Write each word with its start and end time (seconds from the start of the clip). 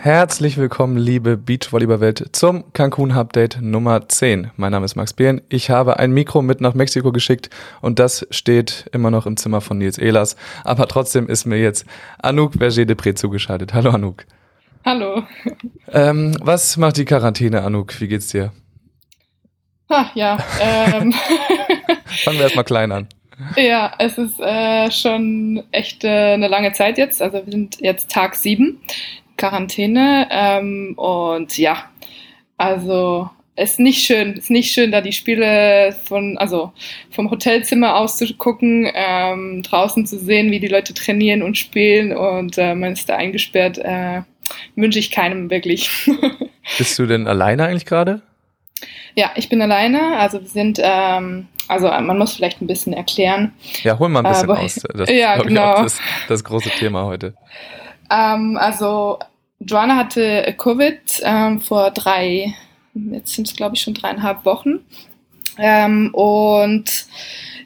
Herzlich 0.00 0.56
willkommen, 0.56 0.96
liebe 0.96 1.36
Beachvolleyball-Welt, 1.36 2.28
zum 2.30 2.72
Cancun-Update 2.72 3.58
Nummer 3.60 4.08
10. 4.08 4.52
Mein 4.54 4.70
Name 4.70 4.84
ist 4.84 4.94
Max 4.94 5.12
Behn. 5.12 5.42
Ich 5.48 5.70
habe 5.70 5.98
ein 5.98 6.12
Mikro 6.12 6.40
mit 6.40 6.60
nach 6.60 6.74
Mexiko 6.74 7.10
geschickt 7.10 7.50
und 7.80 7.98
das 7.98 8.24
steht 8.30 8.88
immer 8.92 9.10
noch 9.10 9.26
im 9.26 9.36
Zimmer 9.36 9.60
von 9.60 9.76
Nils 9.76 9.98
Ehlers. 9.98 10.36
Aber 10.62 10.86
trotzdem 10.86 11.26
ist 11.26 11.46
mir 11.46 11.58
jetzt 11.58 11.84
Anouk 12.22 12.60
Berger-Depré 12.60 13.16
zugeschaltet. 13.16 13.74
Hallo 13.74 13.90
Anouk. 13.90 14.24
Hallo. 14.84 15.24
Ähm, 15.90 16.36
was 16.40 16.76
macht 16.76 16.96
die 16.96 17.04
Quarantäne, 17.04 17.62
Anouk? 17.62 18.00
Wie 18.00 18.06
geht's 18.06 18.28
dir? 18.28 18.52
Ha, 19.90 20.12
ja. 20.14 20.38
Ähm. 20.60 21.12
Fangen 22.04 22.36
wir 22.36 22.44
erstmal 22.44 22.64
klein 22.64 22.92
an. 22.92 23.08
Ja, 23.56 23.92
es 23.98 24.16
ist 24.16 24.38
äh, 24.38 24.92
schon 24.92 25.64
echt 25.72 26.04
äh, 26.04 26.34
eine 26.34 26.46
lange 26.46 26.72
Zeit 26.72 26.98
jetzt. 26.98 27.20
Also 27.20 27.44
wir 27.44 27.52
sind 27.52 27.80
jetzt 27.80 28.12
Tag 28.12 28.36
sieben. 28.36 28.80
Quarantäne. 29.38 30.28
Ähm, 30.30 30.92
und 30.96 31.56
ja, 31.56 31.84
also 32.58 33.30
ist 33.56 33.80
nicht 33.80 34.06
schön, 34.06 34.34
ist 34.34 34.50
nicht 34.50 34.72
schön, 34.72 34.92
da 34.92 35.00
die 35.00 35.12
Spiele 35.12 35.96
von, 36.04 36.38
also 36.38 36.72
vom 37.10 37.30
Hotelzimmer 37.30 37.96
aus 37.96 38.16
zu 38.16 38.32
gucken, 38.34 38.88
ähm, 38.94 39.62
draußen 39.62 40.06
zu 40.06 40.18
sehen, 40.18 40.50
wie 40.50 40.60
die 40.60 40.68
Leute 40.68 40.94
trainieren 40.94 41.42
und 41.42 41.58
spielen 41.58 42.16
und 42.16 42.56
äh, 42.56 42.74
man 42.74 42.92
ist 42.92 43.08
da 43.08 43.16
eingesperrt, 43.16 43.78
äh, 43.78 44.22
wünsche 44.76 44.98
ich 44.98 45.10
keinem 45.10 45.50
wirklich. 45.50 45.90
Bist 46.78 46.98
du 46.98 47.06
denn 47.06 47.26
alleine 47.26 47.66
eigentlich 47.66 47.86
gerade? 47.86 48.22
Ja, 49.16 49.32
ich 49.34 49.48
bin 49.48 49.60
alleine. 49.60 50.18
Also 50.18 50.40
wir 50.40 50.48
sind, 50.48 50.78
ähm, 50.80 51.48
also 51.66 51.88
man 51.88 52.16
muss 52.16 52.36
vielleicht 52.36 52.62
ein 52.62 52.68
bisschen 52.68 52.92
erklären. 52.92 53.52
Ja, 53.82 53.98
hol 53.98 54.08
mal 54.08 54.24
ein 54.24 54.30
bisschen 54.30 54.50
Aber, 54.50 54.60
aus. 54.60 54.80
Das 54.94 55.10
ja, 55.10 55.34
ist, 55.34 55.46
genau. 55.46 55.74
Ich, 55.78 55.82
das, 55.82 56.00
das 56.28 56.44
große 56.44 56.70
Thema 56.70 57.04
heute. 57.04 57.34
Ähm, 58.10 58.56
also 58.56 59.18
Joanna 59.60 59.96
hatte 59.96 60.54
Covid 60.56 61.00
ähm, 61.22 61.60
vor 61.60 61.90
drei, 61.90 62.54
jetzt 62.94 63.34
sind 63.34 63.48
es 63.48 63.56
glaube 63.56 63.76
ich 63.76 63.82
schon 63.82 63.94
dreieinhalb 63.94 64.44
Wochen. 64.44 64.80
Ähm, 65.58 66.14
und 66.14 67.06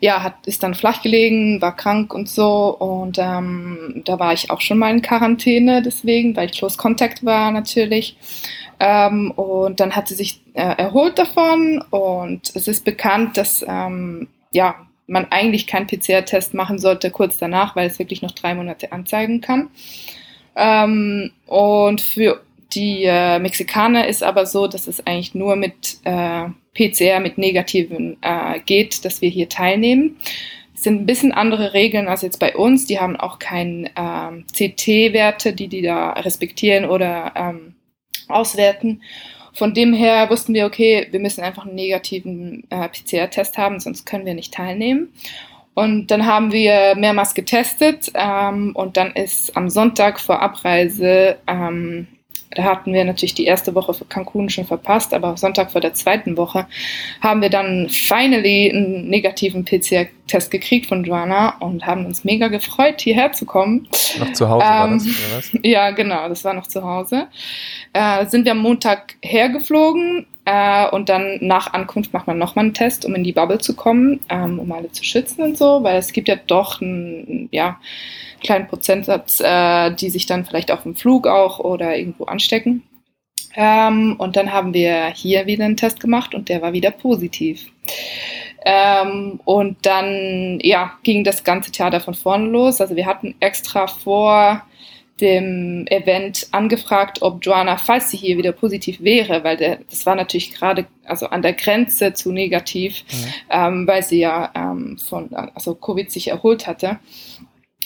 ja, 0.01 0.23
hat, 0.23 0.47
ist 0.47 0.63
dann 0.63 0.75
flach 0.75 1.03
gelegen, 1.03 1.61
war 1.63 1.77
krank 1.77 2.13
und 2.13 2.29
so. 2.29 2.77
Und 2.77 3.19
ähm, 3.19 4.03
da 4.05 4.19
war 4.19 4.33
ich 4.33 4.51
auch 4.51 4.61
schon 4.61 4.79
mal 4.79 4.91
in 4.93 5.03
Quarantäne 5.03 5.83
deswegen, 5.83 6.35
weil 6.35 6.51
ich 6.51 6.59
Close 6.59 6.77
Contact 6.77 7.25
war 7.25 7.53
natürlich. 7.53 8.17
Ähm, 8.81 9.31
und 9.31 9.79
dann 9.79 9.95
hat 9.95 10.09
sie 10.09 10.15
sich 10.15 10.41
äh, 10.55 10.63
erholt 10.77 11.19
davon 11.19 11.85
und 11.91 12.51
es 12.57 12.67
ist 12.67 12.85
bekannt, 12.85 13.37
dass 13.37 13.65
ähm, 13.69 14.27
ja, 14.51 14.75
man 15.07 15.27
eigentlich 15.31 15.69
keinen 15.69 15.87
PCR-Test 15.87 16.53
machen 16.55 16.81
sollte 16.81 17.13
kurz 17.13 17.39
danach, 17.39 17.77
weil 17.77 17.87
es 17.87 18.01
wirklich 18.01 18.23
noch 18.23 18.33
drei 18.33 18.55
Monate 18.57 18.91
anzeigen 18.91 19.41
kann. 19.41 19.71
Ähm, 20.57 21.33
und 21.47 22.01
für 22.01 22.43
die 22.75 23.05
äh, 23.05 23.39
Mexikaner 23.39 24.07
ist 24.07 24.23
aber 24.23 24.47
so, 24.47 24.67
dass 24.67 24.87
es 24.87 25.07
eigentlich 25.07 25.35
nur 25.35 25.57
mit 25.57 25.99
äh, 26.05 26.47
PCR, 26.75 27.21
mit 27.21 27.39
Negativen 27.39 28.17
äh, 28.23 28.61
geht, 28.61 29.05
dass 29.05 29.21
wir 29.21 29.29
hier 29.29 29.49
teilnehmen. 29.49 30.17
Es 30.75 30.85
sind 30.85 31.03
ein 31.03 31.07
bisschen 31.07 31.33
andere 31.33 31.75
Regeln 31.75 32.09
als 32.09 32.23
jetzt 32.23 32.39
bei 32.39 32.57
uns. 32.57 32.87
Die 32.87 32.99
haben 32.99 33.17
auch 33.17 33.39
keine 33.39 33.91
ähm, 33.97 34.45
CT-Werte, 34.53 35.53
die 35.53 35.69
die 35.69 35.83
da 35.83 36.11
respektieren 36.13 36.87
oder 36.87 37.33
ähm, 37.37 37.75
auswerten. 38.29 39.03
Von 39.55 39.75
dem 39.75 39.93
her 39.93 40.31
wussten 40.31 40.55
wir, 40.55 40.65
okay, 40.65 41.09
wir 41.11 41.21
müssen 41.21 41.43
einfach 41.43 41.67
einen 41.67 41.75
negativen 41.75 42.65
äh, 42.71 42.89
PCR-Test 42.89 43.59
haben, 43.59 43.81
sonst 43.81 44.07
können 44.07 44.25
wir 44.25 44.35
nicht 44.35 44.55
teilnehmen. 44.55 45.13
Und 45.75 46.09
dann 46.11 46.27
haben 46.27 46.53
wir 46.53 46.95
mehrmals 46.97 47.35
getestet 47.35 48.11
ähm, 48.15 48.73
und 48.75 48.97
dann 48.97 49.13
ist 49.13 49.57
am 49.57 49.71
Sonntag 49.71 50.21
vor 50.21 50.43
Abreise, 50.43 51.39
ähm, 51.47 52.09
da 52.55 52.65
hatten 52.65 52.93
wir 52.93 53.05
natürlich 53.05 53.35
die 53.35 53.47
erste 53.47 53.75
Woche 53.75 53.95
für 53.95 54.05
Cancun 54.05 54.51
schon 54.51 54.67
verpasst, 54.67 55.15
aber 55.15 55.37
Sonntag 55.39 55.73
vor 55.73 55.81
der 55.81 55.95
zweiten 55.95 56.37
Woche 56.37 56.67
haben 57.23 57.41
wir 57.41 57.49
dann 57.49 57.89
finally 57.89 58.71
einen 58.71 59.09
negativen 59.09 59.65
PCR-Test 60.27 60.51
gekriegt 60.51 60.87
von 60.87 61.05
Joanna 61.05 61.57
und 61.59 61.87
haben 61.87 62.07
uns 62.07 62.25
mega 62.25 62.49
gefreut, 62.49 63.01
hierher 63.01 63.33
zu 63.33 63.45
kommen. 63.45 63.89
Noch 64.19 64.33
zu 64.33 64.49
Hause 64.49 64.65
war 64.65 64.89
das, 64.89 65.05
Ähm, 65.05 65.11
oder 65.11 65.37
was? 65.37 65.59
Ja, 65.63 65.91
genau, 65.91 66.29
das 66.29 66.45
war 66.45 66.55
noch 66.55 66.67
zu 66.67 66.83
Hause. 66.83 67.29
Äh, 67.93 68.27
sind 68.27 68.45
wir 68.45 68.53
am 68.53 68.59
Montag 68.59 69.15
hergeflogen 69.23 70.27
äh, 70.45 70.89
und 70.89 71.09
dann 71.09 71.39
nach 71.41 71.73
Ankunft 71.73 72.13
macht 72.13 72.27
man 72.27 72.39
nochmal 72.39 72.65
einen 72.67 72.75
Test, 72.75 73.05
um 73.05 73.15
in 73.15 73.25
die 73.25 73.33
Bubble 73.33 73.59
zu 73.59 73.75
kommen, 73.75 74.21
ähm, 74.29 74.59
um 74.59 74.71
alle 74.73 74.91
zu 74.91 75.05
schützen 75.05 75.43
und 75.43 75.59
so, 75.59 75.83
weil 75.83 75.99
es 75.99 76.13
gibt 76.13 76.29
ja 76.29 76.37
doch 76.37 76.81
einen 76.81 77.49
ja, 77.53 77.79
kleinen 78.43 78.67
Prozentsatz, 78.67 79.41
äh, 79.41 79.93
die 79.95 80.11
sich 80.11 80.27
dann 80.27 80.45
vielleicht 80.45 80.71
auf 80.71 80.83
dem 80.83 80.97
Flug 80.97 81.27
auch 81.27 81.59
oder 81.59 81.97
irgendwo 81.97 82.25
anstecken. 82.25 82.83
Ähm, 83.55 84.17
und 84.19 84.37
dann 84.37 84.53
haben 84.53 84.75
wir 84.75 85.09
hier 85.09 85.47
wieder 85.47 85.65
einen 85.65 85.77
Test 85.77 86.01
gemacht 86.01 86.35
und 86.35 86.49
der 86.49 86.63
war 86.63 86.73
wieder 86.73 86.91
positiv. 86.91 87.67
Ähm, 88.65 89.41
und 89.45 89.77
dann 89.83 90.59
ja, 90.63 90.93
ging 91.03 91.25
das 91.25 91.45
ganze 91.45 91.73
Theater 91.73 92.01
von 92.01 92.15
vorne 92.15 92.49
los. 92.49 92.81
Also 92.81 92.97
wir 92.97 93.07
hatten 93.07 93.35
extra 93.41 93.87
vor 93.87 94.63
dem 95.21 95.87
Event 95.89 96.49
angefragt, 96.51 97.23
ob 97.23 97.45
Joanna, 97.45 97.77
falls 97.77 98.11
sie 98.11 98.17
hier 98.17 98.39
wieder 98.39 98.53
positiv 98.53 99.01
wäre, 99.01 99.45
weil 99.45 99.57
der, 99.57 99.79
das 99.89 100.05
war 100.05 100.17
natürlich 100.17 100.53
gerade 100.53 100.87
also 101.05 101.27
an 101.27 101.43
der 101.43 101.53
Grenze 101.53 102.13
zu 102.13 102.33
negativ, 102.33 103.05
ähm, 103.51 103.87
weil 103.87 104.03
sie 104.03 104.19
ja 104.19 104.51
ähm, 104.55 104.99
von 104.99 105.33
also 105.33 105.75
Covid 105.75 106.11
sich 106.11 106.29
erholt 106.29 106.67
hatte. 106.67 106.99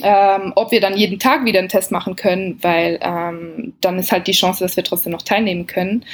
Ähm, 0.03 0.53
ob 0.57 0.73
wir 0.73 0.81
dann 0.83 0.97
jeden 0.97 1.19
Tag 1.19 1.47
wieder 1.47 1.59
einen 1.59 1.71
Test 1.71 1.91
machen 1.91 2.17
können, 2.17 2.59
weil 2.61 2.99
ähm, 3.01 3.73
dann 3.81 3.99
ist 3.99 4.13
halt 4.13 4.27
die 4.27 4.33
Chance, 4.33 4.63
dass 4.63 4.77
wir 4.77 4.85
trotzdem 4.85 5.13
noch 5.13 5.23
teilnehmen 5.23 5.67
können. 5.67 6.05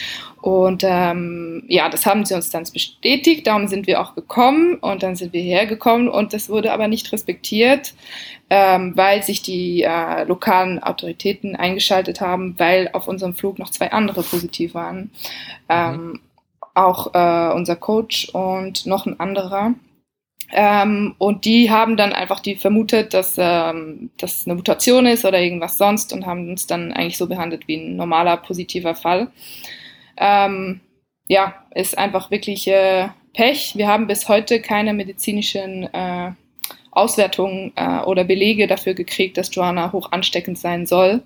Und 0.41 0.85
ähm, 0.85 1.65
ja, 1.67 1.89
das 1.89 2.07
haben 2.07 2.25
sie 2.25 2.35
uns 2.35 2.51
dann 2.51 2.65
bestätigt, 2.73 3.47
darum 3.47 3.67
sind 3.67 3.89
wir 3.89 4.01
auch 4.01 4.15
gekommen 4.15 4.75
und 4.77 5.03
dann 5.03 5.17
sind 5.17 5.33
wir 5.33 5.43
hergekommen 5.43 6.09
und 6.09 6.33
das 6.33 6.49
wurde 6.49 6.73
aber 6.73 6.87
nicht 6.87 7.13
respektiert, 7.13 7.95
ähm, 8.51 8.93
weil 8.97 9.23
sich 9.23 9.43
die 9.43 9.83
äh, 9.83 10.25
lokalen 10.25 10.83
Autoritäten 10.83 11.57
eingeschaltet 11.57 12.21
haben, 12.21 12.59
weil 12.59 12.91
auf 12.93 13.09
unserem 13.09 13.35
Flug 13.35 13.59
noch 13.59 13.71
zwei 13.71 13.91
andere 13.91 14.23
positiv 14.23 14.75
waren. 14.75 15.11
Ähm, 15.69 16.21
auch 16.75 17.15
äh, 17.15 17.55
unser 17.55 17.77
Coach 17.77 18.29
und 18.31 18.87
noch 18.87 19.07
ein 19.07 19.19
anderer. 19.19 19.75
Ähm, 20.53 21.15
und 21.19 21.47
die 21.47 21.71
haben 21.71 21.97
dann 21.97 22.13
einfach 22.13 22.41
die 22.41 22.57
vermutet, 22.57 23.15
dass 23.15 23.37
ähm, 23.39 24.11
das 24.19 24.47
eine 24.47 24.55
Mutation 24.55 25.07
ist 25.07 25.25
oder 25.25 25.41
irgendwas 25.41 25.79
sonst 25.79 26.13
und 26.13 26.27
haben 26.27 26.51
uns 26.51 26.67
dann 26.67 26.93
eigentlich 26.93 27.17
so 27.17 27.27
behandelt 27.27 27.67
wie 27.69 27.77
ein 27.77 27.97
normaler 27.97 28.37
positiver 28.37 28.95
Fall. 28.95 29.29
Ähm, 30.19 30.81
ja, 31.27 31.55
ist 31.75 31.97
einfach 31.97 32.31
wirklich 32.31 32.69
äh, 32.69 33.09
Pech. 33.33 33.73
Wir 33.77 33.89
haben 33.89 34.07
bis 34.07 34.29
heute 34.29 34.61
keine 34.61 34.93
medizinischen 34.93 35.85
äh, 35.95 36.33
Auswertungen 36.91 37.73
äh, 37.77 38.01
oder 38.01 38.25
Belege 38.25 38.67
dafür 38.67 38.93
gekriegt, 38.93 39.39
dass 39.39 39.55
Joanna 39.55 39.93
hoch 39.93 40.13
ansteckend 40.13 40.59
sein 40.59 40.87
soll. 40.87 41.23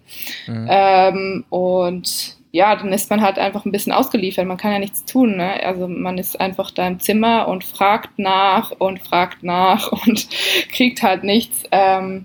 Mhm. 0.46 0.66
Ähm, 0.70 1.44
und 1.50 2.35
ja, 2.56 2.74
dann 2.74 2.90
ist 2.90 3.10
man 3.10 3.20
halt 3.20 3.38
einfach 3.38 3.66
ein 3.66 3.70
bisschen 3.70 3.92
ausgeliefert. 3.92 4.46
Man 4.46 4.56
kann 4.56 4.72
ja 4.72 4.78
nichts 4.78 5.04
tun. 5.04 5.36
Ne? 5.36 5.62
Also 5.62 5.86
man 5.88 6.16
ist 6.16 6.40
einfach 6.40 6.70
da 6.70 6.86
im 6.88 6.98
Zimmer 7.00 7.48
und 7.48 7.64
fragt 7.64 8.18
nach 8.18 8.70
und 8.70 8.98
fragt 9.00 9.42
nach 9.42 9.92
und 10.06 10.26
kriegt 10.72 11.02
halt 11.02 11.22
nichts. 11.22 11.64
Ähm, 11.70 12.24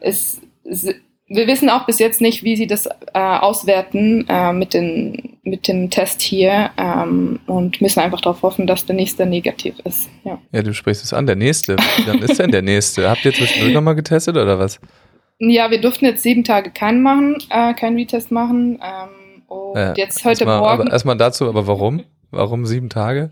es, 0.00 0.40
es, 0.64 0.86
wir 1.28 1.46
wissen 1.46 1.68
auch 1.68 1.84
bis 1.84 1.98
jetzt 1.98 2.22
nicht, 2.22 2.44
wie 2.44 2.56
sie 2.56 2.66
das 2.66 2.86
äh, 2.86 3.18
auswerten 3.18 4.24
äh, 4.26 4.54
mit, 4.54 4.72
den, 4.72 5.36
mit 5.42 5.68
dem 5.68 5.90
Test 5.90 6.22
hier 6.22 6.70
ähm, 6.78 7.40
und 7.46 7.82
müssen 7.82 8.00
einfach 8.00 8.22
darauf 8.22 8.40
hoffen, 8.40 8.66
dass 8.66 8.86
der 8.86 8.96
nächste 8.96 9.26
negativ 9.26 9.74
ist. 9.84 10.08
Ja. 10.24 10.40
Ja, 10.50 10.62
du 10.62 10.72
sprichst 10.72 11.04
es 11.04 11.12
an, 11.12 11.26
der 11.26 11.36
nächste. 11.36 11.76
Dann 12.06 12.20
ist 12.20 12.38
denn 12.38 12.52
der 12.52 12.62
nächste? 12.62 13.10
Habt 13.10 13.22
ihr 13.26 13.34
zwischendurch 13.34 13.74
nochmal 13.74 13.96
getestet 13.96 14.38
oder 14.38 14.58
was? 14.58 14.80
Ja, 15.38 15.70
wir 15.70 15.80
durften 15.82 16.06
jetzt 16.06 16.22
sieben 16.22 16.42
Tage 16.42 16.70
keinen 16.70 17.02
machen, 17.02 17.36
äh, 17.50 17.74
keinen 17.74 17.98
Retest 17.98 18.32
machen. 18.32 18.80
Ähm, 18.82 19.17
und 19.48 19.76
Äh, 19.76 19.94
jetzt 19.96 20.24
heute 20.24 20.44
erstmal, 20.44 20.60
Morgen. 20.60 20.82
Aber 20.82 20.92
erstmal 20.92 21.16
dazu, 21.16 21.48
aber 21.48 21.66
warum? 21.66 22.04
Warum 22.30 22.64
sieben 22.66 22.88
Tage? 22.88 23.30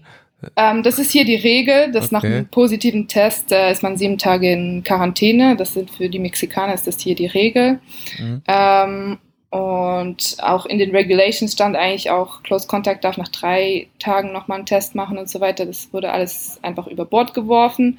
Ähm, 0.56 0.82
das 0.82 0.98
ist 0.98 1.12
hier 1.12 1.24
die 1.24 1.34
Regel, 1.36 1.90
dass 1.92 2.10
nach 2.12 2.22
Okay. 2.22 2.34
einem 2.34 2.46
positiven 2.48 3.08
Test 3.08 3.52
äh, 3.52 3.70
ist 3.72 3.82
man 3.82 3.96
sieben 3.96 4.18
Tage 4.18 4.52
in 4.52 4.82
Quarantäne. 4.84 5.56
Das 5.56 5.72
sind 5.74 5.90
für 5.90 6.08
die 6.08 6.18
Mexikaner 6.18 6.74
ist 6.74 6.86
das 6.86 6.98
hier 7.00 7.14
die 7.14 7.26
Regel. 7.26 7.78
Mhm. 8.18 8.42
Ähm, 8.46 9.18
und 9.50 10.36
auch 10.42 10.66
in 10.66 10.78
den 10.78 10.90
Regulations 10.90 11.52
stand 11.52 11.76
eigentlich 11.76 12.10
auch, 12.10 12.42
Close 12.42 12.66
Contact 12.66 13.04
darf 13.04 13.16
nach 13.16 13.28
drei 13.28 13.86
Tagen 14.00 14.32
nochmal 14.32 14.58
einen 14.58 14.66
Test 14.66 14.94
machen 14.94 15.18
und 15.18 15.30
so 15.30 15.40
weiter. 15.40 15.64
Das 15.64 15.92
wurde 15.92 16.10
alles 16.10 16.58
einfach 16.62 16.88
über 16.88 17.04
Bord 17.04 17.32
geworfen, 17.32 17.98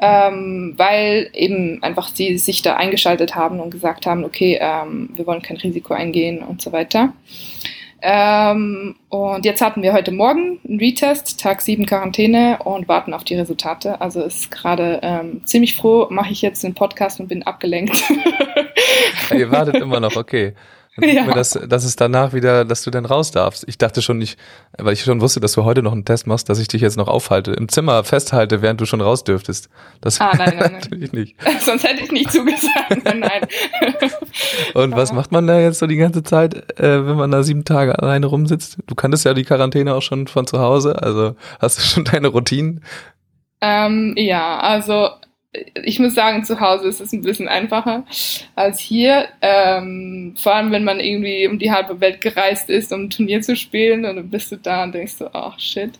ähm, 0.00 0.74
weil 0.76 1.30
eben 1.34 1.82
einfach 1.82 2.08
sie 2.08 2.38
sich 2.38 2.62
da 2.62 2.76
eingeschaltet 2.76 3.34
haben 3.34 3.60
und 3.60 3.70
gesagt 3.70 4.06
haben, 4.06 4.24
okay, 4.24 4.58
ähm, 4.60 5.10
wir 5.14 5.26
wollen 5.26 5.42
kein 5.42 5.58
Risiko 5.58 5.92
eingehen 5.92 6.42
und 6.42 6.62
so 6.62 6.72
weiter. 6.72 7.12
Ähm, 8.00 8.94
und 9.08 9.44
jetzt 9.44 9.60
hatten 9.60 9.82
wir 9.82 9.92
heute 9.92 10.12
Morgen 10.12 10.60
einen 10.66 10.78
Retest, 10.78 11.40
Tag 11.40 11.60
7 11.60 11.84
Quarantäne 11.84 12.60
und 12.64 12.88
warten 12.88 13.12
auf 13.12 13.24
die 13.24 13.34
Resultate. 13.34 14.00
Also 14.00 14.22
ist 14.22 14.50
gerade 14.50 15.00
ähm, 15.02 15.42
ziemlich 15.44 15.76
froh, 15.76 16.06
mache 16.08 16.32
ich 16.32 16.40
jetzt 16.40 16.62
den 16.62 16.74
Podcast 16.74 17.18
und 17.20 17.26
bin 17.28 17.42
abgelenkt. 17.42 18.02
Ihr 19.36 19.50
wartet 19.50 19.76
immer 19.76 20.00
noch, 20.00 20.16
okay. 20.16 20.54
Ja. 21.00 21.24
mir, 21.24 21.34
dass, 21.34 21.50
dass 21.50 21.84
es 21.84 21.96
danach 21.96 22.32
wieder, 22.32 22.64
dass 22.64 22.82
du 22.82 22.90
dann 22.90 23.04
raus 23.04 23.30
darfst. 23.30 23.64
Ich 23.66 23.78
dachte 23.78 24.02
schon 24.02 24.18
nicht, 24.18 24.38
weil 24.76 24.92
ich 24.92 25.02
schon 25.02 25.20
wusste, 25.20 25.40
dass 25.40 25.52
du 25.52 25.64
heute 25.64 25.82
noch 25.82 25.92
einen 25.92 26.04
Test 26.04 26.26
machst, 26.26 26.48
dass 26.48 26.58
ich 26.58 26.68
dich 26.68 26.82
jetzt 26.82 26.96
noch 26.96 27.08
aufhalte, 27.08 27.52
im 27.52 27.68
Zimmer 27.68 28.04
festhalte, 28.04 28.62
während 28.62 28.80
du 28.80 28.86
schon 28.86 29.00
raus 29.00 29.24
dürftest. 29.24 29.68
Das 30.00 30.20
ah, 30.20 30.32
nein, 30.36 30.56
nein, 30.58 30.78
nein. 30.90 31.08
nicht. 31.12 31.36
Sonst 31.60 31.84
hätte 31.84 32.02
ich 32.02 32.12
nicht 32.12 32.32
zugesagt. 32.32 33.04
nein. 33.04 33.46
Und 34.74 34.96
was 34.96 35.12
macht 35.12 35.32
man 35.32 35.46
da 35.46 35.58
jetzt 35.58 35.78
so 35.78 35.86
die 35.86 35.96
ganze 35.96 36.22
Zeit, 36.22 36.78
äh, 36.78 37.06
wenn 37.06 37.16
man 37.16 37.30
da 37.30 37.42
sieben 37.42 37.64
Tage 37.64 37.98
alleine 37.98 38.26
rumsitzt? 38.26 38.78
Du 38.86 38.94
kanntest 38.94 39.24
ja 39.24 39.34
die 39.34 39.44
Quarantäne 39.44 39.94
auch 39.94 40.02
schon 40.02 40.26
von 40.26 40.46
zu 40.46 40.58
Hause, 40.58 41.02
also 41.02 41.36
hast 41.60 41.78
du 41.78 41.82
schon 41.82 42.04
deine 42.04 42.28
Routinen? 42.28 42.82
Ähm, 43.60 44.14
ja, 44.16 44.58
also 44.58 45.10
ich 45.82 45.98
muss 45.98 46.14
sagen, 46.14 46.44
zu 46.44 46.60
Hause 46.60 46.88
ist 46.88 47.00
es 47.00 47.12
ein 47.12 47.22
bisschen 47.22 47.48
einfacher 47.48 48.04
als 48.54 48.78
hier. 48.78 49.28
Ähm, 49.40 50.34
vor 50.36 50.54
allem, 50.54 50.70
wenn 50.72 50.84
man 50.84 51.00
irgendwie 51.00 51.48
um 51.48 51.58
die 51.58 51.72
halbe 51.72 52.00
Welt 52.00 52.20
gereist 52.20 52.68
ist, 52.68 52.92
um 52.92 53.04
ein 53.04 53.10
Turnier 53.10 53.40
zu 53.40 53.56
spielen 53.56 54.04
und 54.04 54.16
dann 54.16 54.28
bist 54.28 54.52
du 54.52 54.56
da 54.56 54.84
und 54.84 54.94
denkst 54.94 55.14
so, 55.14 55.30
ach 55.32 55.58
shit. 55.58 55.92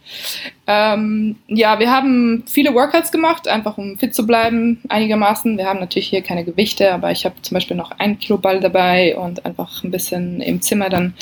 Ähm, 0.67 1.37
ja, 1.47 1.79
wir 1.79 1.91
haben 1.91 2.45
viele 2.47 2.75
Workouts 2.75 3.11
gemacht, 3.11 3.49
einfach 3.49 3.79
um 3.79 3.97
fit 3.97 4.15
zu 4.15 4.27
bleiben, 4.27 4.83
einigermaßen. 4.91 5.56
Wir 5.56 5.67
haben 5.67 5.81
natürlich 5.81 6.09
hier 6.09 6.23
keine 6.23 6.44
Gewichte, 6.44 6.93
aber 6.93 7.11
ich 7.11 7.25
habe 7.25 7.41
zum 7.41 7.55
Beispiel 7.55 7.77
noch 7.77 7.93
ein 7.93 8.19
Kilo 8.19 8.37
Ball 8.37 8.61
dabei 8.61 9.17
und 9.17 9.47
einfach 9.47 9.83
ein 9.83 9.91
bisschen 9.91 10.43
im 10.43 10.61
Zimmer 10.61 10.91
dann 10.91 11.15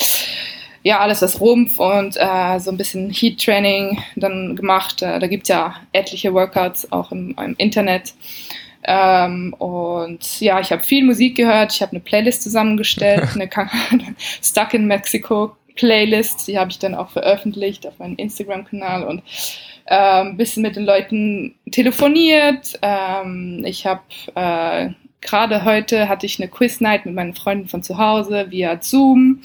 ja, 0.87 0.99
alles 0.99 1.19
das 1.19 1.41
Rumpf 1.41 1.79
und 1.79 2.15
äh, 2.15 2.59
so 2.59 2.71
ein 2.71 2.77
bisschen 2.77 3.09
Heat-Training 3.09 4.01
dann 4.15 4.55
gemacht. 4.55 5.01
Äh, 5.01 5.19
da 5.19 5.27
gibt 5.27 5.43
es 5.43 5.49
ja 5.49 5.75
etliche 5.91 6.33
Workouts 6.33 6.93
auch 6.93 7.11
im, 7.11 7.35
im 7.43 7.55
Internet. 7.57 8.13
Ähm, 8.85 9.53
und 9.59 10.39
ja, 10.39 10.61
ich 10.61 10.71
habe 10.71 10.81
viel 10.81 11.03
Musik 11.03 11.35
gehört. 11.35 11.73
Ich 11.73 11.81
habe 11.81 11.91
eine 11.91 11.99
Playlist 11.99 12.41
zusammengestellt, 12.41 13.27
eine 13.35 13.49
Stuck 14.41 14.73
in 14.73 14.87
Mexico 14.87 15.57
Playlist. 15.75 16.47
Die 16.47 16.57
habe 16.57 16.71
ich 16.71 16.79
dann 16.79 16.95
auch 16.95 17.09
veröffentlicht 17.09 17.85
auf 17.85 17.99
meinem 17.99 18.15
Instagram-Kanal 18.15 19.03
und 19.03 19.23
äh, 19.87 20.21
ein 20.21 20.37
bisschen 20.37 20.63
mit 20.63 20.77
den 20.77 20.85
Leuten 20.85 21.55
telefoniert. 21.69 22.79
Ähm, 22.81 23.61
ich 23.65 23.85
habe 23.85 24.03
äh, 24.35 24.91
gerade 25.27 25.63
heute 25.63 26.09
hatte 26.09 26.25
ich 26.25 26.39
eine 26.39 26.49
Quiz-Night 26.49 27.05
mit 27.05 27.13
meinen 27.13 27.35
Freunden 27.35 27.67
von 27.67 27.83
zu 27.83 27.97
Hause 27.97 28.47
via 28.49 28.81
Zoom. 28.81 29.41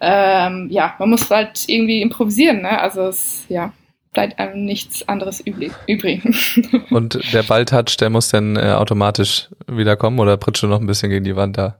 Ähm, 0.00 0.68
ja, 0.70 0.94
man 0.98 1.10
muss 1.10 1.30
halt 1.30 1.64
irgendwie 1.66 2.02
improvisieren, 2.02 2.62
ne? 2.62 2.80
Also 2.80 3.02
es, 3.06 3.46
ja, 3.48 3.72
bleibt 4.12 4.38
einem 4.38 4.64
nichts 4.64 5.06
anderes 5.08 5.40
übrig. 5.40 5.72
Und 6.90 7.32
der 7.32 7.42
Balltouch, 7.42 7.96
der 7.98 8.10
muss 8.10 8.28
dann 8.28 8.56
äh, 8.56 8.72
automatisch 8.72 9.48
wieder 9.66 9.96
kommen 9.96 10.18
oder 10.18 10.36
pritscht 10.36 10.62
du 10.62 10.66
noch 10.66 10.80
ein 10.80 10.86
bisschen 10.86 11.10
gegen 11.10 11.24
die 11.24 11.36
Wand 11.36 11.58
da? 11.58 11.78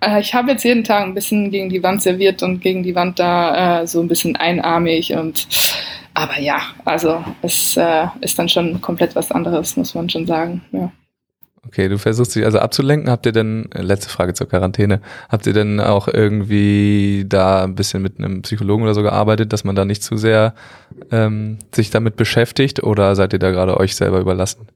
Äh, 0.00 0.20
ich 0.20 0.34
habe 0.34 0.52
jetzt 0.52 0.64
jeden 0.64 0.84
Tag 0.84 1.04
ein 1.04 1.14
bisschen 1.14 1.50
gegen 1.50 1.70
die 1.70 1.82
Wand 1.82 2.02
serviert 2.02 2.42
und 2.42 2.60
gegen 2.60 2.82
die 2.82 2.94
Wand 2.94 3.18
da 3.18 3.82
äh, 3.82 3.86
so 3.86 4.00
ein 4.00 4.08
bisschen 4.08 4.36
einarmig 4.36 5.12
und 5.14 5.46
aber 6.14 6.38
ja, 6.38 6.60
also 6.84 7.24
es 7.42 7.76
äh, 7.76 8.06
ist 8.20 8.38
dann 8.38 8.48
schon 8.48 8.80
komplett 8.80 9.16
was 9.16 9.32
anderes, 9.32 9.76
muss 9.76 9.94
man 9.94 10.08
schon 10.08 10.26
sagen. 10.26 10.62
Ja. 10.70 10.92
Okay, 11.66 11.88
du 11.88 11.98
versuchst 11.98 12.34
dich 12.36 12.44
also 12.44 12.58
abzulenken. 12.58 13.10
Habt 13.10 13.26
ihr 13.26 13.32
denn, 13.32 13.70
äh, 13.72 13.82
letzte 13.82 14.08
Frage 14.10 14.34
zur 14.34 14.48
Quarantäne, 14.48 15.00
habt 15.28 15.46
ihr 15.46 15.52
denn 15.52 15.80
auch 15.80 16.08
irgendwie 16.08 17.24
da 17.28 17.64
ein 17.64 17.74
bisschen 17.74 18.02
mit 18.02 18.18
einem 18.18 18.42
Psychologen 18.42 18.82
oder 18.82 18.94
so 18.94 19.02
gearbeitet, 19.02 19.52
dass 19.52 19.64
man 19.64 19.74
da 19.74 19.84
nicht 19.84 20.02
zu 20.02 20.16
sehr 20.16 20.54
ähm, 21.10 21.58
sich 21.74 21.90
damit 21.90 22.16
beschäftigt 22.16 22.82
oder 22.82 23.16
seid 23.16 23.32
ihr 23.32 23.38
da 23.38 23.50
gerade 23.50 23.78
euch 23.78 23.96
selber 23.96 24.20
überlassen? 24.20 24.68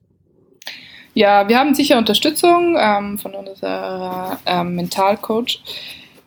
Ja, 1.13 1.47
wir 1.47 1.57
haben 1.57 1.73
sicher 1.73 1.97
Unterstützung 1.97 2.77
ähm, 2.79 3.17
von 3.17 3.33
unserer 3.33 4.39
ähm, 4.45 4.75
Mentalcoach. 4.75 5.61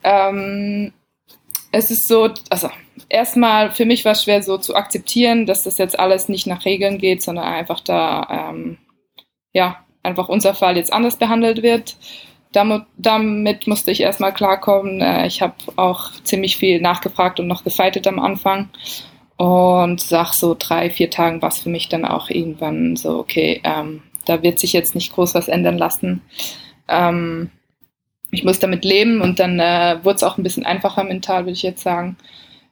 Ähm, 0.05 0.93
es 1.71 1.91
ist 1.91 2.09
so, 2.09 2.29
also 2.51 2.69
erstmal 3.09 3.71
für 3.71 3.85
mich 3.85 4.05
war 4.05 4.13
es 4.13 4.25
schwer 4.25 4.43
so 4.43 4.59
zu 4.59 4.75
akzeptieren, 4.75 5.47
dass 5.47 5.65
das 5.65 5.79
jetzt 5.79 5.99
alles 5.99 6.29
nicht 6.29 6.47
nach 6.47 6.65
Regeln 6.65 6.99
geht, 6.99 7.23
sondern 7.23 7.45
einfach 7.45 7.81
da 7.81 8.51
ähm, 8.51 8.79
ja 9.53 9.79
einfach 10.03 10.29
unser 10.29 10.55
Fall 10.55 10.77
jetzt 10.77 10.93
anders 10.93 11.17
behandelt 11.17 11.63
wird. 11.63 11.97
Damit, 12.53 12.83
damit 12.99 13.67
musste 13.67 13.91
ich 13.91 14.01
erstmal 14.01 14.35
klarkommen. 14.35 15.01
Äh, 15.01 15.27
ich 15.27 15.41
habe 15.41 15.55
auch 15.77 16.11
ziemlich 16.25 16.57
viel 16.57 16.81
nachgefragt 16.81 17.41
und 17.41 17.47
noch 17.47 17.65
gefeitet 17.65 18.07
am 18.07 18.19
Anfang. 18.19 18.69
Und 19.37 20.11
nach 20.11 20.33
so 20.35 20.55
drei, 20.59 20.91
vier 20.91 21.11
Tagen 21.11 21.43
war 21.43 21.49
es 21.49 21.61
für 21.61 21.71
mich 21.71 21.89
dann 21.89 22.05
auch 22.05 22.31
irgendwann 22.31 22.97
so, 22.97 23.19
okay, 23.19 23.61
ähm, 23.65 24.03
da 24.25 24.43
wird 24.43 24.59
sich 24.59 24.73
jetzt 24.73 24.95
nicht 24.95 25.13
groß 25.13 25.35
was 25.35 25.49
ändern 25.49 25.79
lassen. 25.79 26.23
Ähm, 26.89 27.51
ich 28.31 28.45
muss 28.45 28.59
damit 28.59 28.85
leben 28.85 29.21
und 29.21 29.41
dann 29.41 29.59
äh, 29.59 29.99
wurde 30.03 30.17
es 30.17 30.23
auch 30.23 30.39
ein 30.39 30.43
bisschen 30.43 30.65
einfacher 30.65 31.05
mental, 31.05 31.45
würde 31.45 31.53
ich 31.53 31.63
jetzt 31.63 31.83
sagen. 31.83 32.17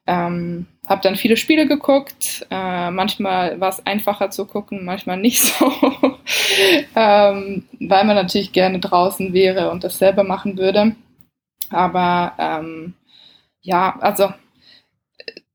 Ähm, 0.07 0.67
habe 0.87 1.03
dann 1.03 1.17
viele 1.17 1.37
Spiele 1.37 1.67
geguckt. 1.67 2.47
Äh, 2.51 2.91
manchmal 2.91 3.61
war 3.61 3.69
es 3.69 3.85
einfacher 3.87 4.31
zu 4.31 4.47
gucken, 4.47 4.85
manchmal 4.85 5.19
nicht 5.19 5.43
so, 5.43 5.73
ähm, 6.97 7.65
weil 7.79 8.05
man 8.05 8.17
natürlich 8.17 8.53
gerne 8.53 8.81
draußen 8.81 9.33
wäre 9.33 9.71
und 9.71 9.85
das 9.85 9.99
selber 9.99 10.25
machen 10.25 10.59
würde. 10.59 10.97
Aber 11.71 12.33
ähm, 12.39 12.95
ja, 13.63 13.97
also 14.01 14.33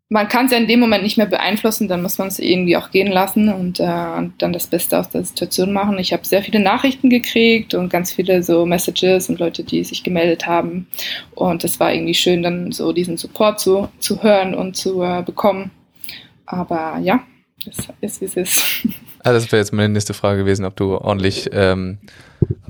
man 0.10 0.28
kann 0.28 0.46
es 0.46 0.52
ja 0.52 0.60
in 0.60 0.68
dem 0.68 0.80
Moment 0.80 1.04
nicht 1.04 1.18
mehr 1.18 1.26
beeinflussen, 1.26 1.88
dann 1.88 2.04
muss 2.04 2.20
man 2.20 2.28
es 2.28 2.38
irgendwie 2.38 2.78
auch 2.78 2.92
gehen 2.92 3.12
lassen 3.12 3.50
und, 3.50 3.80
äh, 3.80 3.84
dann 3.84 4.54
das 4.54 4.68
Beste 4.68 5.00
aus 5.00 5.10
der 5.10 5.24
Situation 5.24 5.74
machen. 5.74 5.98
Ich 5.98 6.14
habe 6.14 6.26
sehr 6.26 6.44
viele 6.44 6.60
Nachrichten 6.60 7.10
gekriegt 7.10 7.74
und 7.74 7.90
ganz 7.90 8.14
viele 8.14 8.44
so 8.44 8.66
Messages 8.66 9.30
und 9.30 9.40
Leute, 9.40 9.64
die 9.64 9.84
sich 9.84 10.04
gemeldet 10.04 10.46
haben. 10.46 10.88
Und 11.34 11.64
es 11.64 11.80
war 11.80 11.92
irgendwie 11.92 12.14
schön, 12.14 12.44
dann 12.44 12.72
so 12.72 12.94
diesen 12.94 13.18
Support 13.18 13.60
zu, 13.60 13.90
zu 14.00 14.22
hören 14.22 14.54
und 14.54 14.76
zu 14.78 15.02
äh, 15.02 15.24
bekommen. 15.24 15.72
Aber 16.46 17.00
ja, 17.02 17.24
es 17.68 17.80
ist, 18.02 18.22
wie 18.22 18.26
es 18.26 18.38
ist. 18.38 18.88
Also 19.24 19.40
das 19.40 19.52
wäre 19.52 19.62
jetzt 19.62 19.74
meine 19.74 19.90
nächste 19.90 20.14
Frage 20.14 20.42
gewesen, 20.42 20.66
ob 20.66 20.76
du 20.76 20.98
ordentlich 20.98 21.50
ähm, 21.52 21.98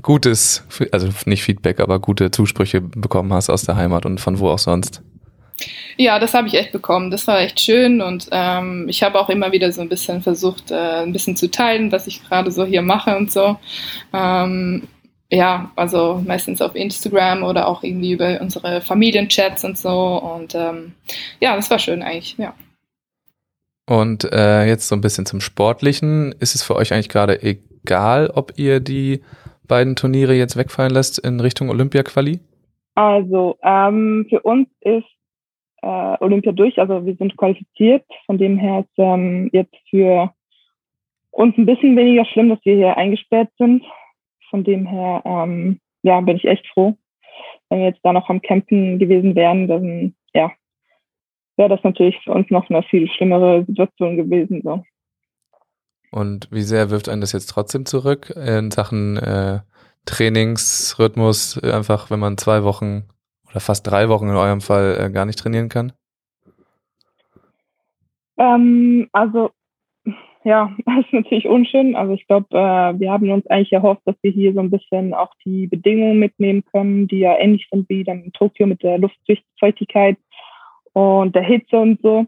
gutes, 0.00 0.64
also 0.90 1.08
nicht 1.26 1.42
Feedback, 1.42 1.80
aber 1.80 2.00
gute 2.00 2.30
Zusprüche 2.30 2.80
bekommen 2.80 3.30
hast 3.34 3.50
aus 3.50 3.64
der 3.64 3.76
Heimat 3.76 4.06
und 4.06 4.22
von 4.22 4.38
wo 4.38 4.48
auch 4.48 4.58
sonst. 4.58 5.02
Ja, 5.96 6.18
das 6.18 6.34
habe 6.34 6.48
ich 6.48 6.54
echt 6.54 6.72
bekommen. 6.72 7.10
Das 7.10 7.26
war 7.26 7.40
echt 7.40 7.60
schön 7.60 8.00
und 8.00 8.28
ähm, 8.30 8.86
ich 8.88 9.02
habe 9.02 9.18
auch 9.18 9.28
immer 9.30 9.52
wieder 9.52 9.72
so 9.72 9.80
ein 9.80 9.88
bisschen 9.88 10.22
versucht, 10.22 10.70
äh, 10.70 11.02
ein 11.02 11.12
bisschen 11.12 11.36
zu 11.36 11.50
teilen, 11.50 11.92
was 11.92 12.06
ich 12.06 12.22
gerade 12.22 12.50
so 12.50 12.64
hier 12.64 12.82
mache 12.82 13.16
und 13.16 13.32
so. 13.32 13.56
Ähm, 14.12 14.88
ja, 15.30 15.72
also 15.74 16.22
meistens 16.24 16.62
auf 16.62 16.74
Instagram 16.74 17.42
oder 17.42 17.66
auch 17.66 17.82
irgendwie 17.82 18.12
über 18.12 18.40
unsere 18.40 18.80
Familienchats 18.80 19.64
und 19.64 19.78
so. 19.78 20.18
Und 20.18 20.54
ähm, 20.54 20.92
ja, 21.40 21.56
das 21.56 21.70
war 21.70 21.78
schön 21.78 22.02
eigentlich, 22.02 22.36
ja. 22.38 22.54
Und 23.88 24.24
äh, 24.32 24.66
jetzt 24.66 24.88
so 24.88 24.94
ein 24.94 25.00
bisschen 25.00 25.26
zum 25.26 25.40
Sportlichen. 25.40 26.34
Ist 26.38 26.54
es 26.54 26.62
für 26.62 26.76
euch 26.76 26.92
eigentlich 26.92 27.08
gerade 27.08 27.42
egal, 27.42 28.30
ob 28.34 28.52
ihr 28.56 28.80
die 28.80 29.22
beiden 29.66 29.96
Turniere 29.96 30.34
jetzt 30.34 30.56
wegfallen 30.56 30.92
lässt 30.92 31.18
in 31.18 31.40
Richtung 31.40 31.70
Olympia-Quali? 31.70 32.40
Also 32.94 33.58
ähm, 33.62 34.26
für 34.28 34.40
uns 34.40 34.68
ist 34.80 35.04
äh, 35.86 36.16
Olympia 36.20 36.52
durch. 36.52 36.78
Also 36.78 37.04
wir 37.06 37.14
sind 37.16 37.36
qualifiziert. 37.36 38.04
Von 38.26 38.38
dem 38.38 38.58
her 38.58 38.80
ist 38.80 38.98
ähm, 38.98 39.48
jetzt 39.52 39.74
für 39.88 40.32
uns 41.30 41.56
ein 41.56 41.66
bisschen 41.66 41.96
weniger 41.96 42.24
schlimm, 42.24 42.48
dass 42.48 42.64
wir 42.64 42.76
hier 42.76 42.96
eingesperrt 42.96 43.50
sind. 43.58 43.84
Von 44.50 44.64
dem 44.64 44.86
her, 44.86 45.22
ähm, 45.24 45.80
ja, 46.02 46.20
bin 46.20 46.36
ich 46.36 46.44
echt 46.44 46.66
froh. 46.68 46.96
Wenn 47.68 47.80
wir 47.80 47.86
jetzt 47.88 48.00
da 48.02 48.12
noch 48.12 48.28
am 48.28 48.42
Campen 48.42 48.98
gewesen 48.98 49.34
wären, 49.34 49.68
dann, 49.68 50.14
ja, 50.34 50.50
wäre 51.56 51.68
das 51.68 51.82
natürlich 51.82 52.18
für 52.24 52.32
uns 52.32 52.50
noch 52.50 52.68
eine 52.70 52.82
viel 52.84 53.08
schlimmere 53.10 53.64
Situation 53.66 54.16
gewesen. 54.16 54.62
So. 54.62 54.82
Und 56.10 56.48
wie 56.50 56.62
sehr 56.62 56.90
wirft 56.90 57.08
einen 57.08 57.20
das 57.20 57.32
jetzt 57.32 57.46
trotzdem 57.46 57.86
zurück 57.86 58.32
in 58.36 58.70
Sachen 58.70 59.16
äh, 59.16 59.60
Trainingsrhythmus, 60.06 61.58
einfach 61.62 62.10
wenn 62.10 62.20
man 62.20 62.38
zwei 62.38 62.62
Wochen 62.62 63.04
oder 63.48 63.60
fast 63.60 63.86
drei 63.86 64.08
Wochen 64.08 64.28
in 64.28 64.36
eurem 64.36 64.60
Fall 64.60 64.96
äh, 65.00 65.10
gar 65.10 65.24
nicht 65.24 65.38
trainieren 65.38 65.68
kann? 65.68 65.92
Ähm, 68.38 69.08
also 69.12 69.50
ja, 70.46 70.72
das 70.86 71.04
ist 71.06 71.12
natürlich 71.12 71.48
unschön. 71.48 71.96
Also 71.96 72.14
ich 72.14 72.26
glaube, 72.26 72.46
äh, 72.50 72.98
wir 73.00 73.10
haben 73.10 73.28
uns 73.30 73.46
eigentlich 73.48 73.72
erhofft, 73.72 74.02
dass 74.04 74.14
wir 74.22 74.30
hier 74.30 74.54
so 74.54 74.60
ein 74.60 74.70
bisschen 74.70 75.12
auch 75.12 75.32
die 75.44 75.66
Bedingungen 75.66 76.20
mitnehmen 76.20 76.64
können, 76.64 77.08
die 77.08 77.18
ja 77.18 77.36
ähnlich 77.36 77.66
sind 77.70 77.88
wie 77.88 78.04
dann 78.04 78.22
in 78.22 78.32
Tokio 78.32 78.66
mit 78.66 78.82
der 78.82 78.98
Luftfeuchtigkeit 78.98 80.16
und 80.92 81.34
der 81.34 81.42
Hitze 81.42 81.76
und 81.76 82.00
so. 82.00 82.26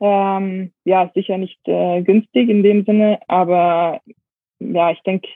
Ähm, 0.00 0.72
ja, 0.84 1.10
sicher 1.14 1.38
nicht 1.38 1.60
äh, 1.66 2.02
günstig 2.02 2.48
in 2.48 2.62
dem 2.62 2.84
Sinne, 2.84 3.20
aber 3.28 4.00
ja, 4.58 4.90
ich 4.90 5.00
denke, 5.02 5.28